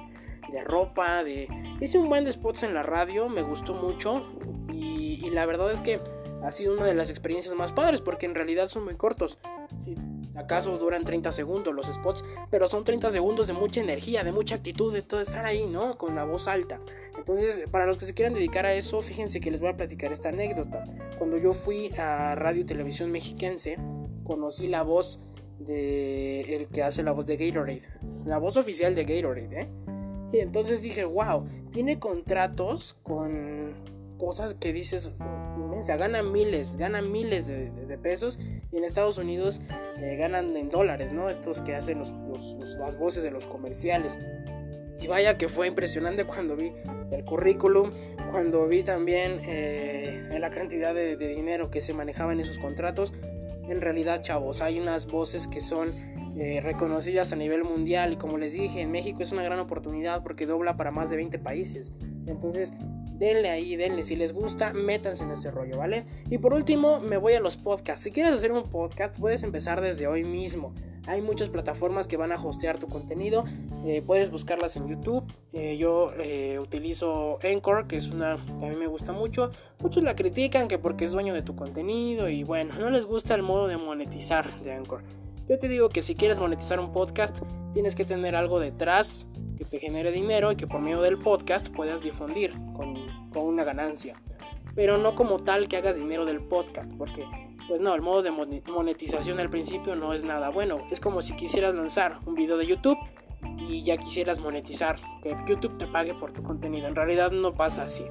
De 0.52 0.64
ropa, 0.64 1.22
de. 1.24 1.48
Hice 1.80 1.98
un 1.98 2.08
buen 2.08 2.24
de 2.24 2.32
spots 2.32 2.62
en 2.62 2.74
la 2.74 2.82
radio, 2.82 3.28
me 3.28 3.42
gustó 3.42 3.74
mucho. 3.74 4.26
Y, 4.72 5.26
y 5.26 5.30
la 5.30 5.44
verdad 5.46 5.70
es 5.72 5.80
que 5.80 6.00
ha 6.42 6.52
sido 6.52 6.74
una 6.74 6.86
de 6.86 6.94
las 6.94 7.10
experiencias 7.10 7.54
más 7.54 7.72
padres 7.72 8.00
porque 8.00 8.26
en 8.26 8.34
realidad 8.34 8.68
son 8.68 8.84
muy 8.84 8.94
cortos. 8.94 9.38
Si 9.84 9.94
acaso 10.36 10.78
duran 10.78 11.04
30 11.04 11.32
segundos 11.32 11.74
los 11.74 11.86
spots, 11.86 12.24
pero 12.50 12.68
son 12.68 12.84
30 12.84 13.10
segundos 13.10 13.46
de 13.48 13.52
mucha 13.52 13.80
energía, 13.80 14.22
de 14.22 14.32
mucha 14.32 14.54
actitud, 14.54 14.92
de 14.92 15.02
todo 15.02 15.20
estar 15.20 15.44
ahí, 15.44 15.66
¿no? 15.66 15.98
Con 15.98 16.14
la 16.14 16.24
voz 16.24 16.48
alta. 16.48 16.80
Entonces, 17.16 17.68
para 17.70 17.86
los 17.86 17.98
que 17.98 18.06
se 18.06 18.14
quieran 18.14 18.34
dedicar 18.34 18.64
a 18.64 18.74
eso, 18.74 19.00
fíjense 19.00 19.40
que 19.40 19.50
les 19.50 19.60
voy 19.60 19.70
a 19.70 19.76
platicar 19.76 20.12
esta 20.12 20.28
anécdota. 20.28 20.84
Cuando 21.18 21.36
yo 21.36 21.52
fui 21.52 21.92
a 21.98 22.34
Radio 22.36 22.62
y 22.62 22.64
Televisión 22.64 23.10
Mexiquense, 23.10 23.76
conocí 24.24 24.68
la 24.68 24.82
voz 24.82 25.20
de 25.58 26.56
el 26.56 26.66
que 26.68 26.82
hace 26.82 27.02
la 27.02 27.12
voz 27.12 27.26
de 27.26 27.36
Gatorade, 27.36 27.82
la 28.24 28.38
voz 28.38 28.56
oficial 28.56 28.94
de 28.94 29.04
Gatorade, 29.04 29.60
¿eh? 29.60 29.68
Y 30.32 30.40
entonces 30.40 30.82
dije, 30.82 31.04
wow, 31.04 31.46
tiene 31.72 31.98
contratos 31.98 32.94
con 33.02 33.74
cosas 34.18 34.54
que 34.54 34.72
dices, 34.72 35.12
inmensa, 35.56 35.96
gana 35.96 36.22
miles, 36.22 36.76
gana 36.76 37.00
miles 37.00 37.46
de, 37.46 37.98
pesos 38.02 38.38
y 38.70 38.76
en 38.76 38.84
Estados 38.84 39.18
Unidos 39.18 39.60
eh, 39.98 40.16
ganan 40.16 40.56
en 40.56 40.68
dólares, 40.70 41.12
¿no? 41.12 41.30
Estos 41.30 41.62
que 41.62 41.74
hacen 41.74 41.98
las 41.98 42.98
voces 42.98 43.22
de 43.22 43.30
los 43.30 43.46
comerciales. 43.46 44.16
Y 45.00 45.06
vaya 45.06 45.38
que 45.38 45.48
fue 45.48 45.66
impresionante 45.66 46.24
cuando 46.24 46.56
vi 46.56 46.72
el 47.10 47.24
currículum, 47.24 47.90
cuando 48.30 48.66
vi 48.66 48.82
también 48.82 49.40
eh, 49.44 50.36
la 50.38 50.50
cantidad 50.50 50.94
de, 50.94 51.16
dinero 51.16 51.70
que 51.70 51.80
se 51.80 51.94
manejaba 51.94 52.32
en 52.32 52.40
esos 52.40 52.58
contratos. 52.58 53.12
En 53.68 53.80
realidad, 53.80 54.22
chavos, 54.22 54.62
hay 54.62 54.80
unas 54.80 55.06
voces 55.06 55.46
que 55.46 55.60
son 55.60 55.92
eh, 56.38 56.60
reconocidas 56.62 57.32
a 57.32 57.36
nivel 57.36 57.64
mundial 57.64 58.12
y 58.12 58.16
como 58.16 58.38
les 58.38 58.52
dije, 58.52 58.80
en 58.80 58.90
México 58.90 59.22
es 59.22 59.32
una 59.32 59.42
gran 59.42 59.58
oportunidad 59.58 60.22
porque 60.22 60.46
dobla 60.46 60.76
para 60.76 60.90
más 60.90 61.10
de 61.10 61.16
20 61.16 61.38
países. 61.38 61.92
Entonces, 62.26 62.72
denle 63.18 63.50
ahí, 63.50 63.76
denle. 63.76 64.04
Si 64.04 64.16
les 64.16 64.32
gusta, 64.32 64.72
métanse 64.72 65.24
en 65.24 65.32
ese 65.32 65.50
rollo, 65.50 65.78
¿vale? 65.78 66.04
Y 66.30 66.38
por 66.38 66.54
último, 66.54 67.00
me 67.00 67.16
voy 67.16 67.34
a 67.34 67.40
los 67.40 67.56
podcasts. 67.56 68.04
Si 68.04 68.10
quieres 68.10 68.32
hacer 68.32 68.52
un 68.52 68.64
podcast, 68.64 69.18
puedes 69.18 69.42
empezar 69.42 69.80
desde 69.80 70.06
hoy 70.06 70.24
mismo. 70.24 70.72
Hay 71.08 71.22
muchas 71.22 71.48
plataformas 71.48 72.06
que 72.06 72.18
van 72.18 72.32
a 72.32 72.36
hostear 72.36 72.78
tu 72.78 72.86
contenido. 72.86 73.44
Eh, 73.86 74.02
puedes 74.06 74.30
buscarlas 74.30 74.76
en 74.76 74.88
YouTube. 74.88 75.24
Eh, 75.54 75.78
yo 75.78 76.12
eh, 76.18 76.58
utilizo 76.58 77.38
Anchor, 77.42 77.88
que 77.88 77.96
es 77.96 78.10
una 78.10 78.36
que 78.60 78.66
a 78.66 78.68
mí 78.68 78.76
me 78.76 78.86
gusta 78.86 79.12
mucho. 79.12 79.50
Muchos 79.80 80.02
la 80.02 80.14
critican 80.14 80.68
que 80.68 80.78
porque 80.78 81.06
es 81.06 81.12
dueño 81.12 81.32
de 81.32 81.40
tu 81.40 81.56
contenido 81.56 82.28
y 82.28 82.44
bueno, 82.44 82.74
no 82.78 82.90
les 82.90 83.06
gusta 83.06 83.34
el 83.34 83.42
modo 83.42 83.68
de 83.68 83.78
monetizar 83.78 84.52
de 84.60 84.72
Anchor. 84.74 85.02
Yo 85.48 85.58
te 85.58 85.68
digo 85.68 85.88
que 85.88 86.02
si 86.02 86.14
quieres 86.14 86.38
monetizar 86.38 86.78
un 86.78 86.92
podcast, 86.92 87.40
tienes 87.72 87.94
que 87.94 88.04
tener 88.04 88.36
algo 88.36 88.60
detrás 88.60 89.26
que 89.56 89.64
te 89.64 89.78
genere 89.78 90.12
dinero 90.12 90.52
y 90.52 90.56
que 90.56 90.66
por 90.66 90.82
medio 90.82 91.00
del 91.00 91.16
podcast 91.16 91.68
puedas 91.68 92.02
difundir 92.02 92.52
con, 92.76 92.96
con 93.32 93.44
una 93.44 93.64
ganancia. 93.64 94.20
Pero 94.78 94.96
no 94.96 95.16
como 95.16 95.40
tal 95.40 95.66
que 95.66 95.76
hagas 95.76 95.96
dinero 95.96 96.24
del 96.24 96.40
podcast, 96.40 96.88
porque 96.96 97.26
pues 97.66 97.80
no, 97.80 97.96
el 97.96 98.00
modo 98.00 98.22
de 98.22 98.30
monetización 98.30 99.40
al 99.40 99.50
principio 99.50 99.96
no 99.96 100.14
es 100.14 100.22
nada 100.22 100.50
bueno. 100.50 100.86
Es 100.92 101.00
como 101.00 101.20
si 101.20 101.34
quisieras 101.34 101.74
lanzar 101.74 102.20
un 102.26 102.36
video 102.36 102.56
de 102.56 102.64
YouTube 102.64 102.96
y 103.68 103.82
ya 103.82 103.96
quisieras 103.96 104.38
monetizar, 104.38 105.00
que 105.20 105.34
YouTube 105.48 105.78
te 105.78 105.88
pague 105.88 106.14
por 106.14 106.32
tu 106.32 106.44
contenido. 106.44 106.86
En 106.86 106.94
realidad 106.94 107.32
no 107.32 107.56
pasa 107.56 107.82
así. 107.82 108.04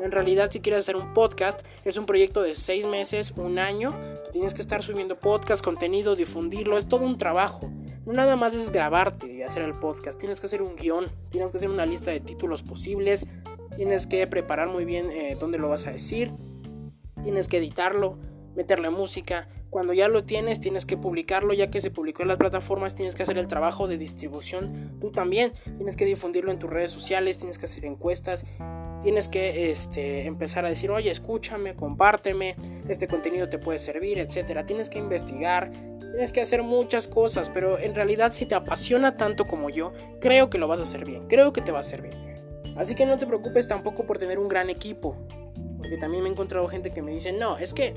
En 0.00 0.12
realidad, 0.12 0.50
si 0.50 0.60
quieres 0.60 0.78
hacer 0.78 0.96
un 0.96 1.12
podcast, 1.12 1.60
es 1.84 1.98
un 1.98 2.06
proyecto 2.06 2.40
de 2.40 2.54
seis 2.54 2.86
meses, 2.86 3.34
un 3.36 3.58
año. 3.58 3.94
Tienes 4.32 4.54
que 4.54 4.62
estar 4.62 4.82
subiendo 4.82 5.18
podcast, 5.20 5.62
contenido, 5.62 6.16
difundirlo. 6.16 6.78
Es 6.78 6.88
todo 6.88 7.04
un 7.04 7.18
trabajo. 7.18 7.70
no 8.06 8.14
nada 8.14 8.36
más 8.36 8.54
es 8.54 8.72
grabarte 8.72 9.30
y 9.30 9.42
hacer 9.42 9.62
el 9.62 9.74
podcast, 9.74 10.18
tienes 10.18 10.40
que 10.40 10.46
hacer 10.46 10.62
un 10.62 10.74
guion, 10.74 11.12
tienes 11.28 11.50
que 11.50 11.58
hacer 11.58 11.68
una 11.68 11.84
lista 11.84 12.10
de 12.12 12.20
títulos 12.20 12.62
posibles, 12.62 13.26
tienes 13.76 14.06
que 14.06 14.26
preparar 14.26 14.68
muy 14.68 14.84
bien 14.84 15.10
eh, 15.10 15.36
dónde 15.38 15.58
lo 15.58 15.68
vas 15.68 15.86
a 15.86 15.92
decir, 15.92 16.32
tienes 17.22 17.48
que 17.48 17.58
editarlo, 17.58 18.18
meterle 18.54 18.90
música. 18.90 19.48
Cuando 19.70 19.92
ya 19.92 20.06
lo 20.06 20.24
tienes, 20.24 20.60
tienes 20.60 20.86
que 20.86 20.96
publicarlo, 20.96 21.52
ya 21.52 21.68
que 21.68 21.80
se 21.80 21.90
publicó 21.90 22.22
en 22.22 22.28
las 22.28 22.36
plataformas, 22.36 22.94
tienes 22.94 23.16
que 23.16 23.24
hacer 23.24 23.38
el 23.38 23.48
trabajo 23.48 23.88
de 23.88 23.98
distribución. 23.98 24.96
Tú 25.00 25.10
también 25.10 25.52
tienes 25.76 25.96
que 25.96 26.04
difundirlo 26.04 26.52
en 26.52 26.60
tus 26.60 26.70
redes 26.70 26.92
sociales, 26.92 27.38
tienes 27.38 27.58
que 27.58 27.64
hacer 27.64 27.84
encuestas, 27.84 28.46
tienes 29.02 29.28
que 29.28 29.72
este, 29.72 30.26
empezar 30.26 30.64
a 30.64 30.68
decir, 30.68 30.92
oye, 30.92 31.10
escúchame, 31.10 31.74
compárteme, 31.74 32.54
este 32.88 33.08
contenido 33.08 33.48
te 33.48 33.58
puede 33.58 33.80
servir, 33.80 34.20
etcétera. 34.20 34.64
Tienes 34.64 34.88
que 34.88 35.00
investigar, 35.00 35.72
tienes 35.98 36.32
que 36.32 36.40
hacer 36.40 36.62
muchas 36.62 37.08
cosas, 37.08 37.50
pero 37.50 37.80
en 37.80 37.96
realidad 37.96 38.32
si 38.32 38.46
te 38.46 38.54
apasiona 38.54 39.16
tanto 39.16 39.46
como 39.46 39.70
yo, 39.70 39.92
creo 40.20 40.50
que 40.50 40.58
lo 40.58 40.68
vas 40.68 40.78
a 40.78 40.84
hacer 40.84 41.04
bien, 41.04 41.26
creo 41.26 41.52
que 41.52 41.60
te 41.60 41.72
va 41.72 41.78
a 41.78 41.80
hacer 41.80 42.02
bien. 42.02 42.23
Así 42.76 42.94
que 42.94 43.06
no 43.06 43.18
te 43.18 43.26
preocupes 43.26 43.68
tampoco 43.68 44.04
por 44.04 44.18
tener 44.18 44.38
un 44.38 44.48
gran 44.48 44.68
equipo, 44.70 45.16
porque 45.78 45.96
también 45.96 46.22
me 46.22 46.28
he 46.28 46.32
encontrado 46.32 46.66
gente 46.68 46.90
que 46.90 47.02
me 47.02 47.12
dice, 47.12 47.32
no, 47.32 47.56
es 47.56 47.72
que 47.72 47.94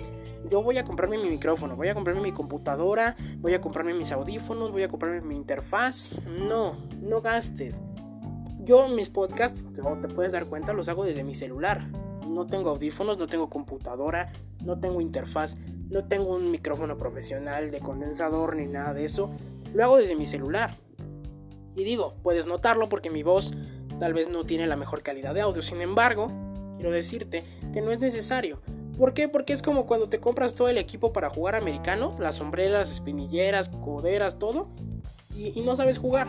yo 0.49 0.61
voy 0.61 0.77
a 0.77 0.83
comprarme 0.83 1.17
mi 1.17 1.29
micrófono, 1.29 1.75
voy 1.75 1.89
a 1.89 1.93
comprarme 1.93 2.21
mi 2.21 2.31
computadora, 2.31 3.15
voy 3.37 3.53
a 3.53 3.61
comprarme 3.61 3.93
mis 3.93 4.11
audífonos, 4.11 4.71
voy 4.71 4.83
a 4.83 4.87
comprarme 4.87 5.21
mi 5.21 5.35
interfaz. 5.35 6.21
No, 6.25 6.77
no 7.01 7.21
gastes. 7.21 7.81
Yo 8.59 8.87
mis 8.87 9.09
podcasts, 9.09 9.65
te 9.73 10.07
puedes 10.09 10.31
dar 10.31 10.45
cuenta, 10.45 10.73
los 10.73 10.89
hago 10.89 11.05
desde 11.05 11.23
mi 11.23 11.35
celular. 11.35 11.87
No 12.27 12.45
tengo 12.45 12.69
audífonos, 12.69 13.17
no 13.17 13.27
tengo 13.27 13.49
computadora, 13.49 14.31
no 14.63 14.79
tengo 14.79 15.01
interfaz, 15.01 15.55
no 15.89 16.05
tengo 16.05 16.35
un 16.35 16.51
micrófono 16.51 16.97
profesional 16.97 17.71
de 17.71 17.79
condensador 17.79 18.55
ni 18.55 18.67
nada 18.67 18.93
de 18.93 19.05
eso. 19.05 19.31
Lo 19.73 19.83
hago 19.83 19.97
desde 19.97 20.15
mi 20.15 20.25
celular. 20.25 20.75
Y 21.75 21.83
digo, 21.83 22.15
puedes 22.23 22.47
notarlo 22.47 22.89
porque 22.89 23.09
mi 23.09 23.23
voz 23.23 23.53
tal 23.99 24.13
vez 24.13 24.29
no 24.29 24.43
tiene 24.43 24.67
la 24.67 24.75
mejor 24.75 25.03
calidad 25.03 25.33
de 25.33 25.41
audio. 25.41 25.61
Sin 25.61 25.81
embargo, 25.81 26.31
quiero 26.75 26.91
decirte 26.91 27.43
que 27.73 27.81
no 27.81 27.91
es 27.91 27.99
necesario. 27.99 28.59
¿Por 28.97 29.13
qué? 29.13 29.29
Porque 29.29 29.53
es 29.53 29.61
como 29.61 29.85
cuando 29.85 30.09
te 30.09 30.19
compras 30.19 30.55
todo 30.55 30.69
el 30.69 30.77
equipo 30.77 31.13
para 31.13 31.29
jugar 31.29 31.55
americano, 31.55 32.15
las 32.19 32.37
sombreras, 32.37 32.91
espinilleras, 32.91 33.69
coderas, 33.69 34.39
todo, 34.39 34.69
y, 35.35 35.61
no 35.61 35.75
sabes 35.75 35.99
jugar. 35.99 36.27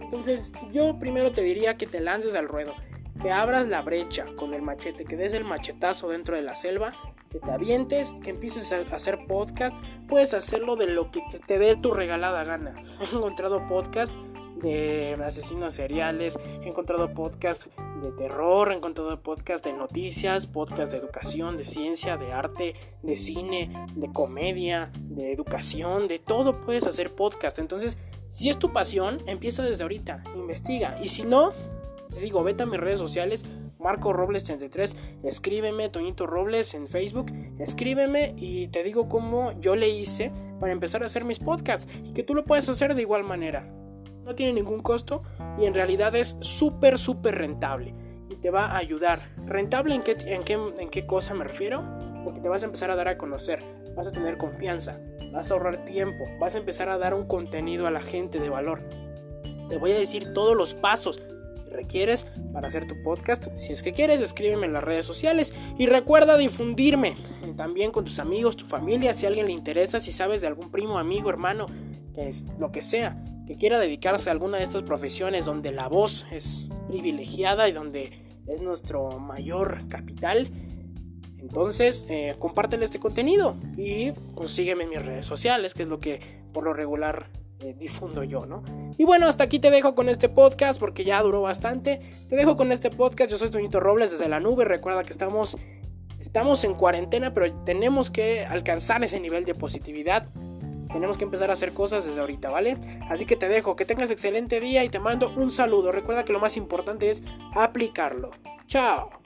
Entonces 0.00 0.52
yo 0.72 0.98
primero 0.98 1.32
te 1.32 1.40
diría 1.42 1.78
que 1.78 1.86
te 1.86 2.00
lances 2.00 2.34
al 2.34 2.48
ruedo, 2.48 2.74
que 3.22 3.32
abras 3.32 3.66
la 3.66 3.80
brecha 3.80 4.26
con 4.36 4.52
el 4.52 4.60
machete, 4.60 5.04
que 5.04 5.16
des 5.16 5.32
el 5.32 5.44
machetazo 5.44 6.08
dentro 6.08 6.36
de 6.36 6.42
la 6.42 6.54
selva, 6.54 6.92
que 7.30 7.38
te 7.38 7.50
avientes, 7.50 8.14
que 8.22 8.30
empieces 8.30 8.72
a 8.72 8.94
hacer 8.94 9.26
podcast, 9.26 9.74
puedes 10.06 10.34
hacerlo 10.34 10.76
de 10.76 10.88
lo 10.88 11.10
que 11.10 11.22
te 11.46 11.58
dé 11.58 11.76
tu 11.76 11.92
regalada 11.92 12.44
gana. 12.44 12.74
He 13.00 13.16
encontrado 13.16 13.66
podcast 13.68 14.12
de 14.62 15.16
asesinos 15.24 15.74
seriales, 15.74 16.38
he 16.62 16.68
encontrado 16.68 17.12
podcast 17.12 17.66
de 18.02 18.12
terror, 18.12 18.72
he 18.72 18.76
encontrado 18.76 19.20
podcast 19.22 19.64
de 19.64 19.72
noticias, 19.72 20.46
podcast 20.46 20.92
de 20.92 20.98
educación, 20.98 21.56
de 21.56 21.66
ciencia, 21.66 22.16
de 22.16 22.32
arte, 22.32 22.74
de 23.02 23.16
cine, 23.16 23.86
de 23.94 24.12
comedia, 24.12 24.90
de 24.98 25.32
educación, 25.32 26.08
de 26.08 26.18
todo 26.18 26.60
puedes 26.60 26.86
hacer 26.86 27.14
podcast. 27.14 27.58
Entonces, 27.58 27.98
si 28.30 28.48
es 28.48 28.58
tu 28.58 28.72
pasión, 28.72 29.18
empieza 29.26 29.62
desde 29.62 29.82
ahorita, 29.82 30.22
investiga. 30.34 30.98
Y 31.02 31.08
si 31.08 31.24
no, 31.24 31.52
te 32.10 32.20
digo, 32.20 32.42
vete 32.42 32.62
a 32.62 32.66
mis 32.66 32.80
redes 32.80 32.98
sociales, 32.98 33.44
Marco 33.78 34.12
Robles 34.12 34.44
33, 34.44 34.96
escríbeme, 35.24 35.88
Toñito 35.88 36.26
Robles 36.26 36.74
en 36.74 36.86
Facebook, 36.86 37.32
escríbeme 37.58 38.34
y 38.36 38.68
te 38.68 38.82
digo 38.82 39.08
cómo 39.08 39.58
yo 39.60 39.74
le 39.74 39.88
hice 39.88 40.30
para 40.60 40.72
empezar 40.72 41.02
a 41.02 41.06
hacer 41.06 41.24
mis 41.24 41.38
podcasts 41.38 41.88
y 42.04 42.12
que 42.12 42.22
tú 42.22 42.34
lo 42.34 42.44
puedes 42.44 42.68
hacer 42.68 42.94
de 42.94 43.00
igual 43.00 43.24
manera 43.24 43.66
no 44.30 44.36
tiene 44.36 44.52
ningún 44.52 44.80
costo 44.80 45.24
y 45.58 45.66
en 45.66 45.74
realidad 45.74 46.14
es 46.14 46.36
súper, 46.38 46.98
súper 46.98 47.34
rentable 47.34 47.94
y 48.30 48.36
te 48.36 48.50
va 48.50 48.66
a 48.66 48.76
ayudar. 48.76 49.34
¿Rentable 49.44 49.96
en 49.96 50.02
qué, 50.02 50.16
en, 50.20 50.44
qué, 50.44 50.52
en 50.52 50.88
qué 50.88 51.04
cosa 51.04 51.34
me 51.34 51.42
refiero? 51.42 51.82
Porque 52.22 52.38
te 52.38 52.48
vas 52.48 52.62
a 52.62 52.66
empezar 52.66 52.92
a 52.92 52.96
dar 52.96 53.08
a 53.08 53.18
conocer, 53.18 53.60
vas 53.96 54.06
a 54.06 54.12
tener 54.12 54.38
confianza, 54.38 55.00
vas 55.32 55.50
a 55.50 55.54
ahorrar 55.54 55.84
tiempo, 55.84 56.26
vas 56.38 56.54
a 56.54 56.58
empezar 56.58 56.88
a 56.90 56.96
dar 56.96 57.12
un 57.12 57.26
contenido 57.26 57.88
a 57.88 57.90
la 57.90 58.02
gente 58.02 58.38
de 58.38 58.48
valor. 58.48 58.88
Te 59.68 59.78
voy 59.78 59.90
a 59.90 59.98
decir 59.98 60.32
todos 60.32 60.56
los 60.56 60.74
pasos 60.74 61.18
que 61.18 61.70
requieres 61.74 62.28
para 62.52 62.68
hacer 62.68 62.86
tu 62.86 63.02
podcast. 63.02 63.48
Si 63.56 63.72
es 63.72 63.82
que 63.82 63.92
quieres, 63.92 64.20
escríbeme 64.20 64.66
en 64.66 64.74
las 64.74 64.84
redes 64.84 65.06
sociales 65.06 65.54
y 65.76 65.86
recuerda 65.86 66.36
difundirme 66.36 67.16
también 67.56 67.90
con 67.90 68.04
tus 68.04 68.20
amigos, 68.20 68.56
tu 68.56 68.64
familia, 68.64 69.12
si 69.12 69.26
a 69.26 69.28
alguien 69.28 69.46
le 69.46 69.52
interesa, 69.52 69.98
si 69.98 70.12
sabes 70.12 70.40
de 70.40 70.46
algún 70.46 70.70
primo, 70.70 71.00
amigo, 71.00 71.30
hermano, 71.30 71.66
que 72.14 72.28
es 72.28 72.46
lo 72.60 72.70
que 72.70 72.80
sea 72.80 73.20
que 73.50 73.56
quiera 73.56 73.80
dedicarse 73.80 74.30
a 74.30 74.32
alguna 74.32 74.58
de 74.58 74.62
estas 74.62 74.84
profesiones 74.84 75.44
donde 75.44 75.72
la 75.72 75.88
voz 75.88 76.24
es 76.30 76.68
privilegiada 76.86 77.68
y 77.68 77.72
donde 77.72 78.22
es 78.46 78.62
nuestro 78.62 79.18
mayor 79.18 79.88
capital, 79.88 80.48
entonces 81.36 82.06
eh, 82.08 82.36
compártele 82.38 82.84
este 82.84 83.00
contenido 83.00 83.56
y 83.76 84.12
pues 84.36 84.56
en 84.56 84.88
mis 84.88 85.04
redes 85.04 85.26
sociales, 85.26 85.74
que 85.74 85.82
es 85.82 85.88
lo 85.88 85.98
que 85.98 86.20
por 86.52 86.62
lo 86.62 86.74
regular 86.74 87.28
eh, 87.58 87.74
difundo 87.76 88.22
yo, 88.22 88.46
¿no? 88.46 88.62
Y 88.96 89.02
bueno, 89.02 89.26
hasta 89.26 89.42
aquí 89.42 89.58
te 89.58 89.72
dejo 89.72 89.96
con 89.96 90.08
este 90.08 90.28
podcast 90.28 90.78
porque 90.78 91.02
ya 91.02 91.20
duró 91.20 91.42
bastante. 91.42 92.00
Te 92.28 92.36
dejo 92.36 92.56
con 92.56 92.70
este 92.70 92.88
podcast. 92.90 93.32
Yo 93.32 93.36
soy 93.36 93.50
Toñito 93.50 93.80
Robles 93.80 94.12
desde 94.12 94.28
la 94.28 94.38
nube. 94.38 94.64
Recuerda 94.64 95.02
que 95.02 95.10
estamos, 95.10 95.58
estamos 96.20 96.62
en 96.62 96.74
cuarentena, 96.74 97.34
pero 97.34 97.52
tenemos 97.64 98.12
que 98.12 98.46
alcanzar 98.46 99.02
ese 99.02 99.18
nivel 99.18 99.44
de 99.44 99.56
positividad 99.56 100.28
tenemos 100.92 101.18
que 101.18 101.24
empezar 101.24 101.50
a 101.50 101.54
hacer 101.54 101.72
cosas 101.72 102.04
desde 102.04 102.20
ahorita, 102.20 102.50
¿vale? 102.50 102.76
Así 103.08 103.26
que 103.26 103.36
te 103.36 103.48
dejo, 103.48 103.76
que 103.76 103.84
tengas 103.84 104.10
excelente 104.10 104.60
día 104.60 104.84
y 104.84 104.88
te 104.88 104.98
mando 104.98 105.30
un 105.30 105.50
saludo. 105.50 105.92
Recuerda 105.92 106.24
que 106.24 106.32
lo 106.32 106.40
más 106.40 106.56
importante 106.56 107.10
es 107.10 107.22
aplicarlo. 107.54 108.30
Chao. 108.66 109.19